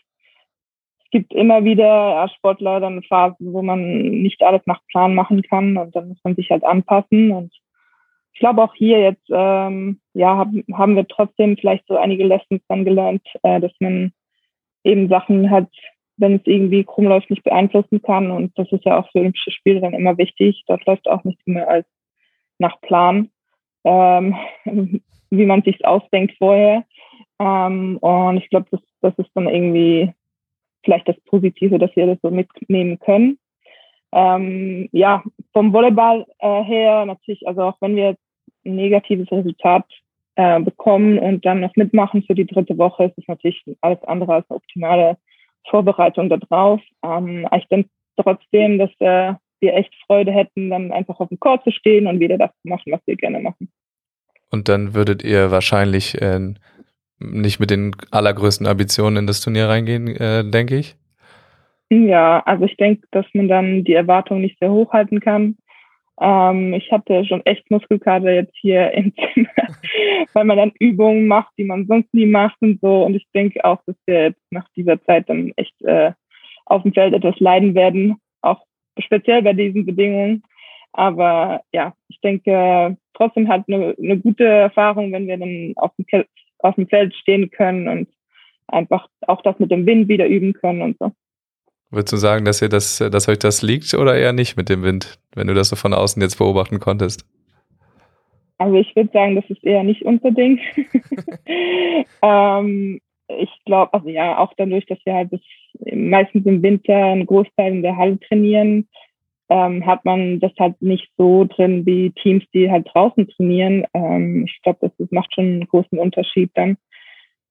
gibt 1.14 1.32
immer 1.32 1.64
wieder 1.64 2.28
Sportler 2.36 2.80
dann 2.80 3.04
Phasen, 3.04 3.52
wo 3.52 3.62
man 3.62 4.00
nicht 4.02 4.42
alles 4.42 4.62
nach 4.66 4.80
Plan 4.88 5.14
machen 5.14 5.42
kann 5.42 5.76
und 5.76 5.94
dann 5.94 6.08
muss 6.08 6.18
man 6.24 6.34
sich 6.34 6.50
halt 6.50 6.64
anpassen. 6.64 7.30
Und 7.30 7.54
ich 8.32 8.40
glaube 8.40 8.62
auch 8.62 8.74
hier 8.74 9.00
jetzt, 9.00 9.28
ähm, 9.30 10.00
ja, 10.12 10.36
haben, 10.36 10.64
haben 10.72 10.96
wir 10.96 11.06
trotzdem 11.06 11.56
vielleicht 11.56 11.86
so 11.86 11.96
einige 11.96 12.24
Lessons 12.24 12.62
dann 12.68 12.84
gelernt, 12.84 13.22
äh, 13.44 13.60
dass 13.60 13.72
man 13.78 14.12
eben 14.82 15.08
Sachen 15.08 15.50
halt 15.50 15.68
wenn 16.16 16.36
es 16.36 16.42
irgendwie 16.44 16.84
krumm 16.84 17.06
läuft, 17.06 17.30
nicht 17.30 17.44
beeinflussen 17.44 18.02
kann. 18.02 18.30
Und 18.30 18.56
das 18.58 18.70
ist 18.72 18.84
ja 18.84 18.98
auch 18.98 19.10
für 19.10 19.18
Olympische 19.18 19.50
Spiele 19.50 19.80
dann 19.80 19.94
immer 19.94 20.16
wichtig. 20.18 20.62
Dort 20.66 20.84
läuft 20.86 21.08
auch 21.08 21.24
nichts 21.24 21.44
mehr 21.46 21.68
als 21.68 21.86
nach 22.58 22.80
Plan, 22.80 23.30
ähm, 23.84 24.36
wie 25.30 25.46
man 25.46 25.62
sich 25.62 25.84
ausdenkt 25.84 26.36
vorher. 26.38 26.84
Ähm, 27.40 27.98
und 27.98 28.36
ich 28.36 28.48
glaube, 28.48 28.66
das, 28.70 28.80
das 29.00 29.14
ist 29.18 29.30
dann 29.34 29.48
irgendwie 29.48 30.12
vielleicht 30.84 31.08
das 31.08 31.20
Positive, 31.26 31.78
dass 31.78 31.94
wir 31.96 32.06
das 32.06 32.18
so 32.22 32.30
mitnehmen 32.30 32.98
können. 32.98 33.38
Ähm, 34.12 34.88
ja, 34.92 35.22
vom 35.52 35.72
Volleyball 35.72 36.24
äh, 36.38 36.62
her 36.62 37.04
natürlich, 37.04 37.46
also 37.48 37.62
auch 37.62 37.76
wenn 37.80 37.96
wir 37.96 38.16
ein 38.64 38.76
negatives 38.76 39.30
Resultat 39.32 39.84
äh, 40.36 40.60
bekommen 40.60 41.18
und 41.18 41.44
dann 41.44 41.60
noch 41.60 41.74
mitmachen 41.76 42.22
für 42.22 42.34
die 42.34 42.46
dritte 42.46 42.78
Woche, 42.78 43.04
ist 43.04 43.18
es 43.18 43.26
natürlich 43.26 43.64
alles 43.80 44.02
andere 44.04 44.34
als 44.34 44.50
eine 44.50 44.56
optimale 44.56 45.16
Vorbereitung 45.68 46.28
darauf. 46.28 46.80
Ähm, 47.04 47.48
ich 47.56 47.66
denke 47.68 47.88
trotzdem, 48.16 48.78
dass 48.78 48.90
äh, 49.00 49.34
wir 49.60 49.74
echt 49.74 49.94
Freude 50.06 50.32
hätten, 50.32 50.70
dann 50.70 50.92
einfach 50.92 51.18
auf 51.20 51.28
dem 51.28 51.40
Court 51.40 51.64
zu 51.64 51.72
stehen 51.72 52.06
und 52.06 52.20
wieder 52.20 52.38
das 52.38 52.50
zu 52.62 52.68
machen, 52.68 52.92
was 52.92 53.00
wir 53.06 53.16
gerne 53.16 53.40
machen. 53.40 53.68
Und 54.50 54.68
dann 54.68 54.94
würdet 54.94 55.24
ihr 55.24 55.50
wahrscheinlich 55.50 56.20
äh, 56.22 56.54
nicht 57.18 57.60
mit 57.60 57.70
den 57.70 57.94
allergrößten 58.10 58.66
Ambitionen 58.66 59.16
in 59.18 59.26
das 59.26 59.40
Turnier 59.40 59.68
reingehen, 59.68 60.08
äh, 60.08 60.44
denke 60.48 60.76
ich. 60.76 60.96
Ja, 61.90 62.40
also 62.40 62.64
ich 62.64 62.76
denke, 62.76 63.06
dass 63.10 63.26
man 63.34 63.48
dann 63.48 63.84
die 63.84 63.94
Erwartungen 63.94 64.40
nicht 64.40 64.58
sehr 64.58 64.70
hoch 64.70 64.92
halten 64.92 65.20
kann. 65.20 65.56
Ähm, 66.20 66.74
ich 66.74 66.90
hatte 66.92 67.24
schon 67.24 67.44
echt 67.44 67.70
Muskelkater 67.70 68.32
jetzt 68.32 68.54
hier 68.56 68.90
im 68.92 69.12
Zimmer, 69.14 69.48
weil 70.32 70.44
man 70.44 70.56
dann 70.56 70.72
Übungen 70.78 71.26
macht, 71.26 71.52
die 71.58 71.64
man 71.64 71.86
sonst 71.86 72.12
nie 72.14 72.26
macht 72.26 72.56
und 72.60 72.80
so. 72.80 73.04
Und 73.04 73.14
ich 73.14 73.26
denke 73.34 73.64
auch, 73.64 73.80
dass 73.86 73.96
wir 74.06 74.22
jetzt 74.24 74.42
nach 74.50 74.66
dieser 74.76 75.02
Zeit 75.04 75.28
dann 75.28 75.52
echt 75.56 75.80
äh, 75.82 76.12
auf 76.66 76.82
dem 76.82 76.92
Feld 76.92 77.14
etwas 77.14 77.38
leiden 77.40 77.74
werden, 77.74 78.16
auch 78.40 78.64
speziell 78.98 79.42
bei 79.42 79.52
diesen 79.52 79.84
Bedingungen. 79.84 80.42
Aber 80.92 81.62
ja, 81.72 81.92
ich 82.08 82.20
denke 82.20 82.96
trotzdem 83.14 83.48
hat 83.48 83.64
eine, 83.68 83.94
eine 84.00 84.18
gute 84.18 84.44
Erfahrung, 84.44 85.12
wenn 85.12 85.26
wir 85.26 85.36
dann 85.36 85.72
auf 85.76 85.92
dem, 85.96 86.24
auf 86.64 86.74
dem 86.76 86.88
Feld 86.88 87.14
stehen 87.14 87.50
können 87.50 87.88
und 87.88 88.08
einfach 88.68 89.08
auch 89.26 89.42
das 89.42 89.58
mit 89.58 89.70
dem 89.70 89.86
Wind 89.86 90.08
wieder 90.08 90.26
üben 90.26 90.52
können 90.52 90.82
und 90.82 90.96
so. 90.98 91.12
Würdest 91.90 92.12
du 92.12 92.16
sagen, 92.16 92.44
dass 92.44 92.60
ihr 92.60 92.68
das, 92.68 92.98
dass 92.98 93.28
euch 93.28 93.38
das 93.38 93.62
liegt 93.62 93.94
oder 93.94 94.16
eher 94.16 94.32
nicht 94.32 94.56
mit 94.56 94.68
dem 94.68 94.82
Wind, 94.82 95.18
wenn 95.34 95.46
du 95.46 95.54
das 95.54 95.68
so 95.68 95.76
von 95.76 95.94
außen 95.94 96.20
jetzt 96.22 96.38
beobachten 96.38 96.80
konntest? 96.80 97.24
Also 98.58 98.76
ich 98.76 98.94
würde 98.96 99.10
sagen, 99.12 99.36
das 99.36 99.44
ist 99.48 99.62
eher 99.62 99.84
nicht 99.84 100.02
unser 100.02 100.30
Ding. 100.30 100.58
ähm, 102.22 103.00
ich 103.28 103.50
glaube, 103.64 103.92
also 103.92 104.08
ja, 104.08 104.38
auch 104.38 104.52
dadurch, 104.56 104.86
dass 104.86 104.98
wir 105.04 105.14
halt 105.14 105.30
bis, 105.30 105.40
meistens 105.92 106.46
im 106.46 106.62
Winter 106.62 106.96
einen 106.96 107.26
Großteil 107.26 107.72
in 107.72 107.82
der 107.82 107.96
Halle 107.96 108.18
trainieren, 108.20 108.88
ähm, 109.48 109.84
hat 109.86 110.04
man 110.04 110.40
das 110.40 110.52
halt 110.58 110.80
nicht 110.80 111.08
so 111.16 111.44
drin 111.44 111.84
wie 111.86 112.10
Teams, 112.22 112.44
die 112.52 112.70
halt 112.70 112.88
draußen 112.92 113.28
trainieren. 113.28 113.84
Ähm, 113.94 114.44
ich 114.46 114.62
glaube, 114.62 114.78
das, 114.82 114.92
das, 114.98 115.10
macht 115.10 115.34
schon 115.34 115.44
einen 115.44 115.66
großen 115.66 115.98
Unterschied 115.98 116.50
dann, 116.54 116.76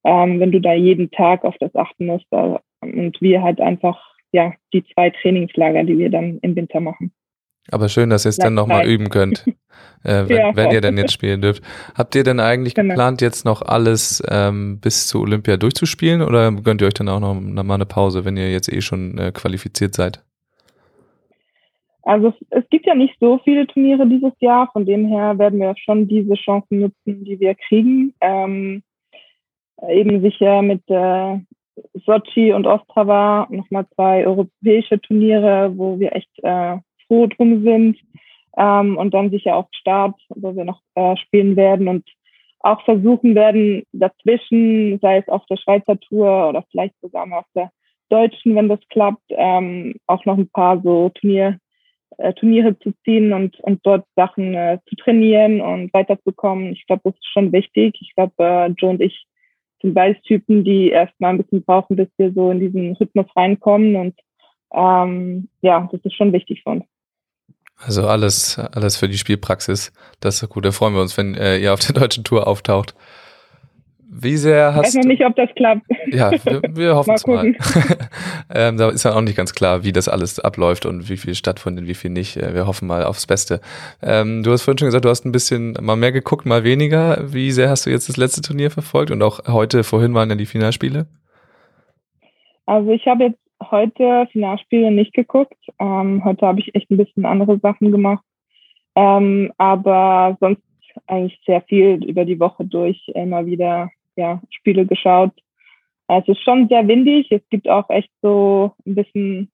ähm, 0.04 0.40
wenn 0.40 0.52
du 0.52 0.60
da 0.60 0.74
jeden 0.74 1.12
Tag 1.12 1.44
auf 1.44 1.56
das 1.60 1.76
achten 1.76 2.08
musst. 2.08 2.26
Äh, 2.32 2.58
und 2.82 3.22
wir 3.22 3.42
halt 3.42 3.62
einfach 3.62 4.14
ja, 4.34 4.54
die 4.74 4.84
zwei 4.94 5.12
Trainingslager, 5.12 5.84
die 5.84 5.98
wir 5.98 6.10
dann 6.10 6.40
im 6.42 6.56
Winter 6.56 6.80
machen. 6.80 7.14
Aber 7.72 7.88
schön, 7.88 8.10
dass 8.10 8.26
ihr 8.26 8.30
es 8.30 8.38
dann 8.38 8.56
nochmal 8.56 8.86
üben 8.86 9.10
könnt, 9.10 9.46
äh, 10.04 10.28
wenn, 10.28 10.38
ja, 10.38 10.56
wenn 10.56 10.72
ihr 10.72 10.82
denn 10.82 10.98
jetzt 10.98 11.14
spielen 11.14 11.42
dürft. 11.42 11.64
Habt 11.96 12.14
ihr 12.14 12.24
denn 12.24 12.42
eigentlich 12.42 12.76
genau. 12.76 12.90
geplant, 12.94 13.22
jetzt 13.22 13.46
noch 13.46 13.62
alles 13.62 14.22
ähm, 14.28 14.80
bis 14.82 15.08
zu 15.08 15.22
Olympia 15.22 15.56
durchzuspielen 15.56 16.22
oder 16.22 16.52
gönnt 16.52 16.82
ihr 16.82 16.88
euch 16.88 16.94
dann 16.94 17.08
auch 17.08 17.22
noch 17.22 17.36
mal 17.36 17.76
eine 17.76 17.86
Pause, 17.86 18.26
wenn 18.26 18.36
ihr 18.36 18.52
jetzt 18.52 18.72
eh 18.72 18.82
schon 18.82 19.18
äh, 19.18 19.32
qualifiziert 19.32 19.96
seid? 19.96 20.24
Also 22.04 22.30
es, 22.30 22.36
es, 22.50 22.70
gibt 22.70 22.86
ja 22.86 22.96
nicht 22.96 23.16
so 23.20 23.40
viele 23.44 23.66
Turniere 23.66 24.06
dieses 24.08 24.34
Jahr, 24.40 24.70
von 24.74 24.86
dem 24.86 25.06
her 25.08 25.38
werden 25.40 25.60
wir 25.60 25.74
schon 25.78 26.08
diese 26.08 26.36
Chancen 26.36 26.82
nutzen, 26.82 27.24
die 27.24 27.40
wir 27.40 27.56
kriegen. 27.56 28.14
Ähm, 28.20 28.84
eben 29.88 30.22
sicher 30.22 30.62
mit 30.62 30.82
äh, 30.90 31.40
Sochi 32.06 32.54
und 32.54 32.68
Ostrava, 32.68 33.48
nochmal 33.50 33.88
zwei 33.96 34.26
europäische 34.26 35.00
Turniere, 35.00 35.72
wo 35.76 35.98
wir 36.00 36.14
echt 36.16 36.32
äh, 36.44 36.78
froh 37.08 37.28
drum 37.28 37.64
sind. 37.64 37.98
Ähm, 38.58 38.98
und 38.98 39.14
dann 39.14 39.32
sicher 39.32 39.56
auch 39.56 39.70
Start, 39.72 40.16
wo 40.30 40.56
wir 40.56 40.66
noch 40.66 40.82
äh, 40.96 41.16
spielen 41.18 41.56
werden 41.56 41.88
und 41.88 42.08
auch 42.60 42.84
versuchen 42.84 43.36
werden, 43.36 43.84
dazwischen, 43.92 45.00
sei 45.02 45.18
es 45.18 45.28
auf 45.28 45.46
der 45.48 45.58
Schweizer 45.58 46.00
Tour 46.00 46.50
oder 46.50 46.64
vielleicht 46.72 46.96
sogar 47.02 47.26
mal 47.26 47.40
auf 47.40 47.52
der 47.56 47.72
deutschen, 48.10 48.56
wenn 48.56 48.70
das 48.70 48.80
klappt, 48.90 49.24
ähm, 49.30 49.96
auch 50.08 50.24
noch 50.26 50.38
ein 50.38 50.50
paar 50.50 50.80
so 50.82 51.10
Turnier, 51.10 51.58
äh, 52.18 52.34
Turniere 52.34 52.78
zu 52.80 52.94
ziehen 53.04 53.34
und, 53.34 53.60
und 53.60 53.80
dort 53.84 54.06
Sachen 54.16 54.54
äh, 54.54 54.80
zu 54.88 54.96
trainieren 54.96 55.62
und 55.62 55.94
weiterzukommen. 55.94 56.74
Ich 56.74 56.86
glaube, 56.86 57.02
das 57.06 57.16
ist 57.16 57.28
schon 57.32 57.52
wichtig. 57.52 57.96
Ich 58.02 58.14
glaube, 58.16 58.34
äh, 58.40 58.68
Joe 58.78 58.92
und 58.92 59.02
ich 59.02 59.26
sind 59.82 59.94
beides 59.94 60.22
Typen, 60.24 60.64
die 60.64 60.90
erstmal 60.90 61.32
ein 61.32 61.38
bisschen 61.38 61.64
brauchen, 61.64 61.96
bis 61.96 62.08
wir 62.18 62.32
so 62.34 62.52
in 62.52 62.60
diesen 62.60 62.94
Rhythmus 62.94 63.28
reinkommen. 63.36 63.96
Und 63.96 64.16
ähm, 64.74 65.50
ja, 65.62 65.88
das 65.92 66.02
ist 66.04 66.16
schon 66.16 66.34
wichtig 66.34 66.64
für 66.64 66.72
uns. 66.72 66.86
Also 67.78 68.08
alles, 68.08 68.58
alles 68.58 68.98
für 68.98 69.10
die 69.10 69.18
Spielpraxis. 69.18 69.92
Das 70.22 70.42
ist 70.42 70.50
gut. 70.50 70.66
Da 70.66 70.72
freuen 70.72 70.94
wir 70.94 71.02
uns, 71.02 71.18
wenn 71.18 71.36
äh, 71.36 71.58
ihr 71.58 71.74
auf 71.74 71.82
der 71.82 71.94
deutschen 71.94 72.24
Tour 72.24 72.48
auftaucht. 72.48 72.96
Wie 74.16 74.38
sehr 74.38 74.76
hast 74.76 74.90
Ich 74.90 74.96
weiß 74.96 75.06
noch 75.06 75.12
nicht, 75.12 75.26
ob 75.26 75.36
das 75.36 75.50
klappt. 75.56 75.82
Ja, 76.08 76.32
wir, 76.32 76.62
wir 76.70 76.96
hoffen 76.96 77.14
es 77.16 77.26
mal. 77.26 77.56
ähm, 78.54 78.78
da 78.78 78.90
ist 78.90 79.04
ja 79.04 79.16
auch 79.16 79.22
nicht 79.22 79.36
ganz 79.36 79.54
klar, 79.54 79.84
wie 79.84 79.92
das 79.92 80.08
alles 80.08 80.40
abläuft 80.40 80.86
und 80.86 81.10
wie 81.10 81.18
viel 81.18 81.34
stattfindet, 81.34 81.88
wie 81.88 81.96
viel 81.96 82.12
nicht. 82.12 82.38
Äh, 82.38 82.54
wir 82.54 82.68
hoffen 82.68 82.88
mal 82.88 83.04
aufs 83.04 83.26
Beste. 83.26 83.60
Ähm, 84.04 84.44
du 84.44 84.52
hast 84.52 84.64
vorhin 84.64 84.78
schon 84.78 84.88
gesagt, 84.88 85.06
du 85.06 85.10
hast 85.10 85.26
ein 85.26 85.32
bisschen 85.32 85.76
mal 85.82 85.96
mehr 85.96 86.12
geguckt, 86.12 86.46
mal 86.46 86.64
weniger. 86.64 87.34
Wie 87.34 87.52
sehr 87.52 87.70
hast 87.70 87.86
du 87.86 87.90
jetzt 87.90 88.08
das 88.08 88.18
letzte 88.18 88.42
Turnier 88.42 88.70
verfolgt 88.70 89.10
und 89.10 89.24
auch 89.24 89.48
heute, 89.48 89.84
vorhin 89.84 90.14
waren 90.14 90.30
ja 90.30 90.36
die 90.36 90.46
Finalspiele? 90.46 91.08
Also 92.66 92.92
ich 92.92 93.08
habe 93.08 93.24
jetzt 93.26 93.40
heute 93.72 94.28
Finalspiele 94.32 94.92
nicht 94.92 95.14
geguckt. 95.14 95.58
Ähm, 95.80 96.24
heute 96.24 96.46
habe 96.46 96.60
ich 96.60 96.76
echt 96.76 96.92
ein 96.92 96.98
bisschen 96.98 97.26
andere 97.26 97.58
Sachen 97.60 97.92
gemacht. 97.92 98.24
Ähm, 98.96 99.52
aber 99.58 100.38
sonst 100.40 100.62
eigentlich 101.08 101.40
sehr 101.46 101.62
viel 101.62 102.04
über 102.06 102.26
die 102.26 102.40
Woche 102.40 102.66
durch 102.66 103.02
immer 103.16 103.46
wieder 103.46 103.90
ja, 104.16 104.42
Spiele 104.50 104.86
geschaut. 104.86 105.32
Es 106.08 106.28
ist 106.28 106.42
schon 106.44 106.68
sehr 106.68 106.88
windig. 106.88 107.32
Es 107.32 107.42
gibt 107.50 107.68
auch 107.70 107.90
echt 107.90 108.12
so 108.22 108.74
ein 108.86 108.96
bisschen 108.96 109.52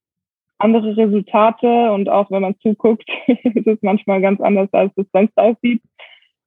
andere 0.58 0.98
Resultate 0.98 1.92
und 1.92 2.10
auch 2.10 2.30
wenn 2.32 2.42
man 2.42 2.60
zuguckt, 2.60 3.10
ist 3.28 3.68
es 3.68 3.80
manchmal 3.82 4.22
ganz 4.22 4.42
anders, 4.42 4.70
als 4.74 4.92
es 4.98 5.06
sonst 5.14 5.38
aussieht. 5.38 5.82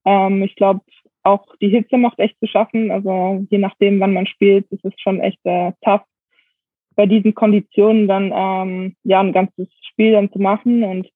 Ähm, 0.04 0.42
ich 0.42 0.54
glaube, 0.57 0.81
auch 1.23 1.45
die 1.61 1.69
Hitze 1.69 1.97
macht 1.97 2.19
echt 2.19 2.38
zu 2.38 2.47
schaffen. 2.47 2.90
Also 2.90 3.47
je 3.50 3.59
nachdem, 3.59 4.00
wann 4.00 4.12
man 4.12 4.26
spielt, 4.26 4.71
ist 4.71 4.85
es 4.85 4.92
schon 4.99 5.21
echt 5.21 5.38
äh, 5.45 5.73
tough, 5.83 6.02
bei 6.95 7.07
diesen 7.07 7.35
Konditionen 7.35 8.07
dann 8.07 8.33
ähm, 8.35 8.97
ja 9.04 9.21
ein 9.21 9.33
ganzes 9.33 9.69
Spiel 9.83 10.12
dann 10.12 10.31
zu 10.31 10.38
machen. 10.38 10.83
Und 10.83 11.09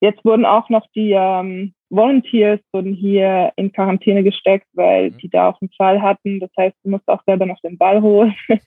jetzt 0.00 0.24
wurden 0.24 0.44
auch 0.44 0.68
noch 0.68 0.86
die 0.94 1.12
ähm, 1.12 1.74
Volunteers 1.92 2.58
wurden 2.72 2.94
hier 2.94 3.52
in 3.56 3.70
Quarantäne 3.70 4.22
gesteckt, 4.24 4.66
weil 4.72 5.10
mhm. 5.10 5.18
die 5.18 5.28
da 5.28 5.50
auch 5.50 5.60
einen 5.60 5.70
Fall 5.76 6.00
hatten. 6.00 6.40
Das 6.40 6.50
heißt, 6.58 6.74
du 6.82 6.90
musst 6.90 7.06
auch 7.06 7.22
selber 7.26 7.44
noch 7.46 7.60
den 7.60 7.76
Ball 7.76 8.00
holen, 8.00 8.34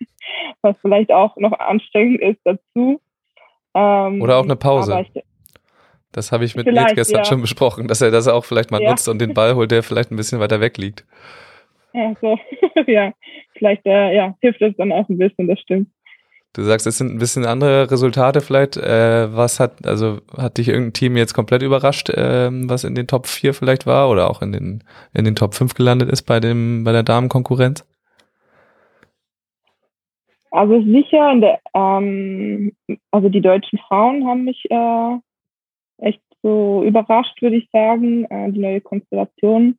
was 0.61 0.75
vielleicht 0.81 1.11
auch 1.11 1.35
noch 1.37 1.51
anstrengend 1.59 2.21
ist 2.21 2.39
dazu. 2.43 3.01
Ähm, 3.73 4.21
Oder 4.21 4.37
auch 4.37 4.43
eine 4.43 4.55
Pause. 4.55 5.05
Ich, 5.13 5.23
das 6.11 6.31
habe 6.31 6.45
ich 6.45 6.55
mit 6.55 6.67
Nils 6.67 6.93
gestern 6.93 7.17
ja. 7.17 7.25
schon 7.25 7.41
besprochen, 7.41 7.87
dass 7.87 8.01
er 8.01 8.11
das 8.11 8.27
auch 8.27 8.45
vielleicht 8.45 8.71
mal 8.71 8.81
ja. 8.81 8.91
nutzt 8.91 9.09
und 9.09 9.19
den 9.19 9.33
Ball 9.33 9.55
holt, 9.55 9.71
der 9.71 9.81
vielleicht 9.81 10.11
ein 10.11 10.15
bisschen 10.15 10.39
weiter 10.39 10.61
weg 10.61 10.77
liegt. 10.77 11.05
Ja, 11.93 12.13
so. 12.21 12.37
ja, 12.87 13.11
vielleicht 13.57 13.85
äh, 13.85 14.15
ja, 14.15 14.35
hilft 14.39 14.61
das 14.61 14.73
dann 14.77 14.91
auch 14.91 15.09
ein 15.09 15.17
bisschen, 15.17 15.47
das 15.47 15.59
stimmt. 15.59 15.89
Du 16.55 16.61
sagst, 16.61 16.87
es 16.87 16.97
sind 16.97 17.13
ein 17.13 17.19
bisschen 17.19 17.45
andere 17.45 17.91
Resultate 17.91 18.39
vielleicht. 18.39 18.77
Äh, 18.77 19.35
was 19.35 19.59
hat, 19.59 19.85
also 19.85 20.19
hat 20.37 20.57
dich 20.57 20.69
irgendein 20.69 20.93
Team 20.93 21.17
jetzt 21.17 21.33
komplett 21.33 21.61
überrascht, 21.61 22.09
äh, 22.09 22.49
was 22.49 22.85
in 22.85 22.95
den 22.95 23.07
Top 23.07 23.27
4 23.27 23.53
vielleicht 23.53 23.85
war 23.85 24.09
oder 24.09 24.29
auch 24.29 24.41
in 24.41 24.53
den, 24.53 24.83
in 25.13 25.25
den 25.25 25.35
Top 25.35 25.53
5 25.53 25.73
gelandet 25.73 26.09
ist 26.09 26.23
bei 26.23 26.39
dem, 26.39 26.85
bei 26.85 26.93
der 26.93 27.03
Damenkonkurrenz? 27.03 27.85
Also 30.49 30.81
sicher, 30.81 31.35
der, 31.41 31.59
ähm, 31.73 32.71
also 33.11 33.27
die 33.27 33.41
deutschen 33.41 33.77
Frauen 33.77 34.25
haben 34.25 34.45
mich 34.45 34.63
äh, 34.71 35.17
echt 35.97 36.21
so 36.41 36.85
überrascht, 36.85 37.41
würde 37.41 37.57
ich 37.57 37.69
sagen, 37.73 38.23
äh, 38.29 38.49
die 38.53 38.59
neue 38.59 38.79
Konstellation. 38.79 39.77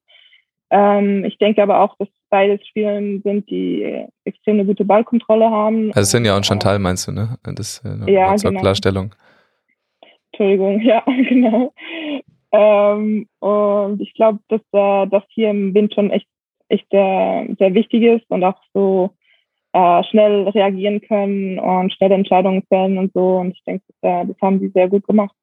Ähm, 0.68 1.24
ich 1.24 1.38
denke 1.38 1.62
aber 1.62 1.80
auch, 1.80 1.96
dass 1.96 2.08
beides 2.30 2.66
Spielerinnen 2.66 3.22
sind, 3.22 3.48
die 3.50 4.06
extrem 4.24 4.56
eine 4.56 4.66
gute 4.66 4.84
Ballkontrolle 4.84 5.50
haben. 5.50 5.92
Also 5.92 6.16
Sinja 6.16 6.36
und 6.36 6.46
Chantal 6.46 6.78
meinst 6.78 7.08
du, 7.08 7.12
ne? 7.12 7.38
Das 7.42 7.82
äh, 7.84 8.12
ja, 8.12 8.36
zur 8.36 8.50
genau. 8.50 8.60
Klarstellung. 8.60 9.14
Entschuldigung, 10.32 10.80
ja, 10.82 11.02
genau. 11.06 11.72
Ähm, 12.52 13.26
und 13.40 14.00
ich 14.00 14.14
glaube, 14.14 14.38
dass 14.48 14.60
äh, 14.72 15.08
das 15.08 15.22
hier 15.28 15.50
im 15.50 15.74
Wind 15.74 15.94
schon 15.94 16.10
echt, 16.10 16.28
echt 16.68 16.92
äh, 16.92 17.54
sehr 17.58 17.74
wichtig 17.74 18.02
ist 18.02 18.24
und 18.30 18.44
auch 18.44 18.60
so 18.72 19.10
äh, 19.72 20.04
schnell 20.04 20.48
reagieren 20.48 21.00
können 21.00 21.58
und 21.58 21.92
schnell 21.92 22.12
Entscheidungen 22.12 22.62
fällen 22.68 22.98
und 22.98 23.12
so. 23.12 23.36
Und 23.36 23.52
ich 23.52 23.62
denke, 23.64 23.84
das, 24.00 24.10
äh, 24.10 24.26
das 24.26 24.36
haben 24.40 24.60
sie 24.60 24.68
sehr 24.68 24.88
gut 24.88 25.06
gemacht. 25.06 25.34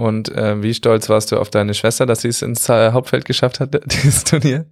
Und 0.00 0.34
äh, 0.34 0.62
wie 0.62 0.72
stolz 0.72 1.10
warst 1.10 1.30
du 1.30 1.36
auf 1.36 1.50
deine 1.50 1.74
Schwester, 1.74 2.06
dass 2.06 2.22
sie 2.22 2.28
es 2.28 2.40
ins 2.40 2.70
äh, 2.70 2.92
Hauptfeld 2.92 3.26
geschafft 3.26 3.60
hat, 3.60 3.74
dieses 3.84 4.24
Turnier? 4.24 4.64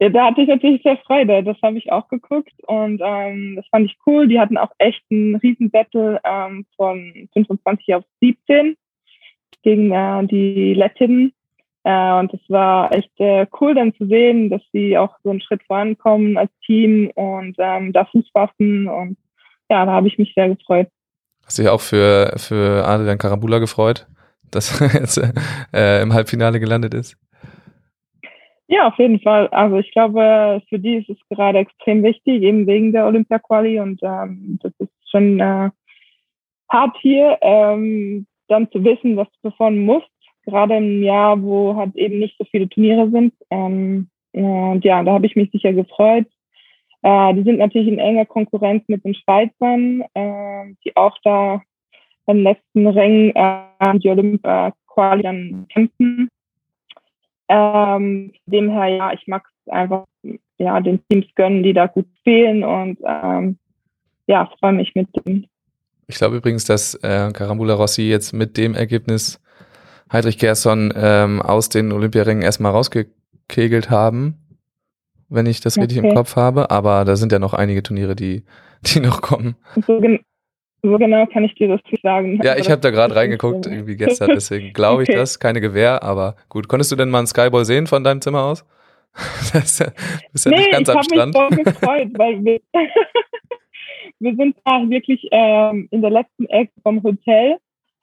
ja, 0.00 0.10
da 0.10 0.26
hatte 0.26 0.42
ich 0.42 0.48
natürlich 0.48 0.82
sehr 0.82 0.98
Freude. 0.98 1.42
Das 1.42 1.56
habe 1.62 1.78
ich 1.78 1.90
auch 1.90 2.06
geguckt 2.08 2.52
und 2.66 3.00
ähm, 3.02 3.56
das 3.56 3.66
fand 3.68 3.86
ich 3.86 3.96
cool. 4.06 4.28
Die 4.28 4.38
hatten 4.38 4.58
auch 4.58 4.72
echt 4.76 5.02
einen 5.10 5.36
riesen 5.36 5.70
Battle 5.70 6.20
ähm, 6.24 6.66
von 6.76 7.26
25 7.32 7.94
auf 7.94 8.04
17 8.20 8.76
gegen 9.62 9.92
äh, 9.92 10.26
die 10.26 10.74
Lettinnen. 10.74 11.32
Äh, 11.84 12.12
und 12.18 12.34
es 12.34 12.40
war 12.50 12.94
echt 12.94 13.18
äh, 13.18 13.46
cool 13.62 13.74
dann 13.74 13.94
zu 13.94 14.06
sehen, 14.06 14.50
dass 14.50 14.60
sie 14.74 14.98
auch 14.98 15.16
so 15.24 15.30
einen 15.30 15.40
Schritt 15.40 15.62
vorankommen 15.62 16.36
als 16.36 16.50
Team 16.66 17.10
und 17.14 17.56
ähm, 17.58 17.94
da 17.94 18.04
Fuß 18.04 18.28
fassen. 18.30 18.88
Und 18.88 19.16
ja, 19.70 19.86
da 19.86 19.92
habe 19.92 20.08
ich 20.08 20.18
mich 20.18 20.34
sehr 20.34 20.50
gefreut. 20.50 20.88
Hast 21.50 21.58
dich 21.58 21.68
auch 21.68 21.80
für, 21.80 22.32
für 22.36 22.86
Adrian 22.86 23.18
Karambula 23.18 23.58
gefreut, 23.58 24.06
dass 24.52 24.80
er 24.80 25.00
jetzt 25.00 25.20
äh, 25.74 26.00
im 26.00 26.14
Halbfinale 26.14 26.60
gelandet 26.60 26.94
ist? 26.94 27.16
Ja, 28.68 28.86
auf 28.86 28.96
jeden 28.98 29.18
Fall. 29.18 29.48
Also 29.48 29.78
ich 29.78 29.90
glaube, 29.90 30.62
für 30.68 30.78
die 30.78 30.98
ist 30.98 31.10
es 31.10 31.16
gerade 31.28 31.58
extrem 31.58 32.04
wichtig, 32.04 32.44
eben 32.44 32.68
wegen 32.68 32.92
der 32.92 33.04
Olympia-Quali 33.04 33.80
und 33.80 34.00
ähm, 34.04 34.60
das 34.62 34.72
ist 34.78 34.92
schon 35.10 35.40
äh, 35.40 35.70
hart 36.68 36.96
hier, 37.00 37.36
ähm, 37.40 38.28
dann 38.46 38.70
zu 38.70 38.84
wissen, 38.84 39.16
was 39.16 39.26
du 39.32 39.50
performen 39.50 39.84
musst, 39.84 40.06
gerade 40.44 40.76
im 40.76 41.02
Jahr, 41.02 41.42
wo 41.42 41.74
halt 41.74 41.96
eben 41.96 42.20
nicht 42.20 42.38
so 42.38 42.44
viele 42.44 42.68
Turniere 42.68 43.10
sind. 43.10 43.34
Ähm, 43.50 44.08
und 44.30 44.84
ja, 44.84 45.02
da 45.02 45.14
habe 45.14 45.26
ich 45.26 45.34
mich 45.34 45.50
sicher 45.50 45.72
gefreut. 45.72 46.26
Äh, 47.02 47.34
die 47.34 47.42
sind 47.42 47.58
natürlich 47.58 47.88
in 47.88 47.98
enger 47.98 48.26
Konkurrenz 48.26 48.84
mit 48.88 49.04
den 49.04 49.14
Schweizern, 49.14 50.02
äh, 50.14 50.74
die 50.84 50.96
auch 50.96 51.16
da 51.24 51.62
beim 52.26 52.42
letzten 52.42 52.86
Ring 52.86 53.32
äh, 53.34 53.98
die 53.98 54.10
Olympia-Quali 54.10 55.22
dann 55.22 55.66
kämpfen. 55.72 56.28
Ähm, 57.48 58.32
dem 58.46 58.70
her, 58.70 58.88
ja, 58.88 59.12
ich 59.12 59.26
mag 59.26 59.44
es 59.44 59.72
einfach, 59.72 60.04
ja, 60.58 60.80
den 60.80 61.00
Teams 61.08 61.26
gönnen, 61.34 61.62
die 61.62 61.72
da 61.72 61.86
gut 61.86 62.06
spielen 62.18 62.62
und 62.62 62.98
ähm, 63.04 63.58
ja, 64.26 64.48
freue 64.60 64.74
mich 64.74 64.94
mit 64.94 65.08
dem. 65.16 65.46
Ich 66.06 66.16
glaube 66.16 66.36
übrigens, 66.36 66.64
dass 66.64 66.94
äh, 67.02 67.32
Carambula 67.32 67.74
Rossi 67.74 68.02
jetzt 68.02 68.32
mit 68.32 68.56
dem 68.56 68.74
Ergebnis 68.74 69.40
Heidrich 70.12 70.38
Gerson 70.38 70.92
ähm, 70.96 71.40
aus 71.40 71.68
den 71.68 71.92
Olympiaringen 71.92 72.42
erstmal 72.42 72.72
rausgekegelt 72.72 73.90
haben, 73.90 74.36
wenn 75.30 75.46
ich 75.46 75.60
das 75.60 75.76
okay. 75.76 75.86
richtig 75.86 76.04
im 76.04 76.14
Kopf 76.14 76.36
habe. 76.36 76.70
Aber 76.70 77.04
da 77.04 77.16
sind 77.16 77.32
ja 77.32 77.38
noch 77.38 77.54
einige 77.54 77.82
Turniere, 77.82 78.14
die, 78.14 78.44
die 78.82 79.00
noch 79.00 79.22
kommen. 79.22 79.56
So, 79.86 80.00
gen 80.00 80.20
so 80.82 80.96
genau 80.96 81.26
kann 81.26 81.44
ich 81.44 81.54
dir 81.56 81.68
das 81.68 81.80
nicht 81.90 82.02
sagen. 82.02 82.40
Ja, 82.42 82.56
ich 82.56 82.70
habe 82.70 82.80
da 82.80 82.90
gerade 82.90 83.14
reingeguckt, 83.14 83.66
irgendwie 83.66 83.96
gestern, 83.96 84.30
deswegen 84.34 84.72
glaube 84.72 85.02
ich 85.02 85.10
okay. 85.10 85.18
das. 85.18 85.38
Keine 85.38 85.60
Gewehr, 85.60 86.02
aber 86.02 86.36
gut. 86.48 86.68
Konntest 86.68 86.90
du 86.90 86.96
denn 86.96 87.10
mal 87.10 87.18
einen 87.18 87.26
Skyball 87.26 87.66
sehen 87.66 87.86
von 87.86 88.02
deinem 88.02 88.22
Zimmer 88.22 88.44
aus? 88.44 88.64
das 89.52 89.64
ist 89.64 89.80
ja, 89.80 89.86
ist 90.32 90.46
ja 90.46 90.50
nee, 90.52 90.58
nicht 90.58 90.72
ganz 90.72 90.88
ich 90.88 90.94
am 90.94 91.02
Strand. 91.02 91.34
Ich 91.34 91.40
habe 91.40 91.54
mich 91.54 91.64
voll 91.64 91.72
gefreut, 91.72 92.08
weil 92.14 92.44
wir, 92.44 92.60
wir 94.20 94.36
sind 94.36 94.56
da 94.64 94.88
wirklich 94.88 95.28
ähm, 95.32 95.88
in 95.90 96.00
der 96.00 96.10
letzten 96.10 96.46
Ecke 96.46 96.72
vom 96.82 97.02
Hotel 97.02 97.58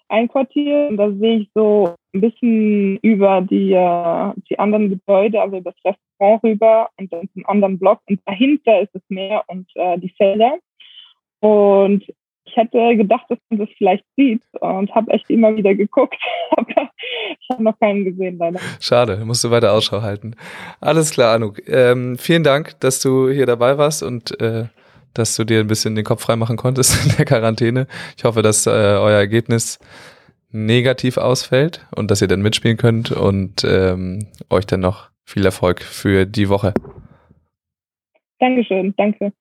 einquartiert 0.09 0.91
und 0.91 0.97
da 0.97 1.11
sehe 1.11 1.39
ich 1.39 1.49
so 1.53 1.95
ein 2.13 2.21
bisschen 2.21 2.97
über 2.97 3.41
die, 3.41 3.73
äh, 3.73 4.33
die 4.49 4.59
anderen 4.59 4.89
Gebäude, 4.89 5.41
also 5.41 5.59
das 5.59 5.75
Restaurant 5.85 6.43
rüber 6.43 6.89
und 6.97 7.11
dann 7.11 7.29
zum 7.33 7.45
anderen 7.47 7.77
Block 7.77 7.99
und 8.09 8.19
dahinter 8.25 8.81
ist 8.81 8.93
das 8.93 9.03
Meer 9.09 9.43
und 9.47 9.67
äh, 9.75 9.97
die 9.99 10.13
Felder. 10.17 10.57
Und 11.39 12.03
ich 12.47 12.55
hätte 12.55 12.95
gedacht, 12.95 13.25
dass 13.29 13.37
man 13.49 13.59
das 13.59 13.69
vielleicht 13.77 14.05
sieht 14.15 14.41
und 14.61 14.93
habe 14.95 15.11
echt 15.11 15.29
immer 15.29 15.55
wieder 15.55 15.75
geguckt, 15.75 16.17
aber 16.51 16.89
ich 17.39 17.49
habe 17.51 17.63
noch 17.63 17.77
keinen 17.79 18.05
gesehen 18.05 18.37
leider. 18.37 18.59
Schade, 18.79 19.23
musst 19.25 19.43
du 19.43 19.51
weiter 19.51 19.73
Ausschau 19.73 20.01
halten. 20.01 20.35
Alles 20.79 21.11
klar, 21.11 21.35
Anuk. 21.35 21.61
Ähm, 21.67 22.17
vielen 22.17 22.43
Dank, 22.43 22.79
dass 22.79 23.01
du 23.01 23.29
hier 23.29 23.45
dabei 23.45 23.77
warst 23.77 24.01
und 24.01 24.39
äh, 24.41 24.65
dass 25.17 25.35
du 25.35 25.43
dir 25.43 25.59
ein 25.59 25.67
bisschen 25.67 25.95
den 25.95 26.05
Kopf 26.05 26.21
freimachen 26.21 26.57
konntest 26.57 27.05
in 27.05 27.15
der 27.17 27.25
Quarantäne. 27.25 27.87
Ich 28.17 28.23
hoffe, 28.23 28.41
dass 28.41 28.67
äh, 28.67 28.69
euer 28.69 29.17
Ergebnis 29.17 29.79
negativ 30.51 31.17
ausfällt 31.17 31.85
und 31.95 32.09
dass 32.09 32.21
ihr 32.21 32.27
dann 32.27 32.41
mitspielen 32.41 32.77
könnt 32.77 33.11
und 33.11 33.63
ähm, 33.63 34.27
euch 34.49 34.65
dann 34.65 34.79
noch 34.79 35.09
viel 35.25 35.45
Erfolg 35.45 35.81
für 35.81 36.25
die 36.25 36.49
Woche. 36.49 36.73
Dankeschön, 38.39 38.93
danke. 38.97 39.33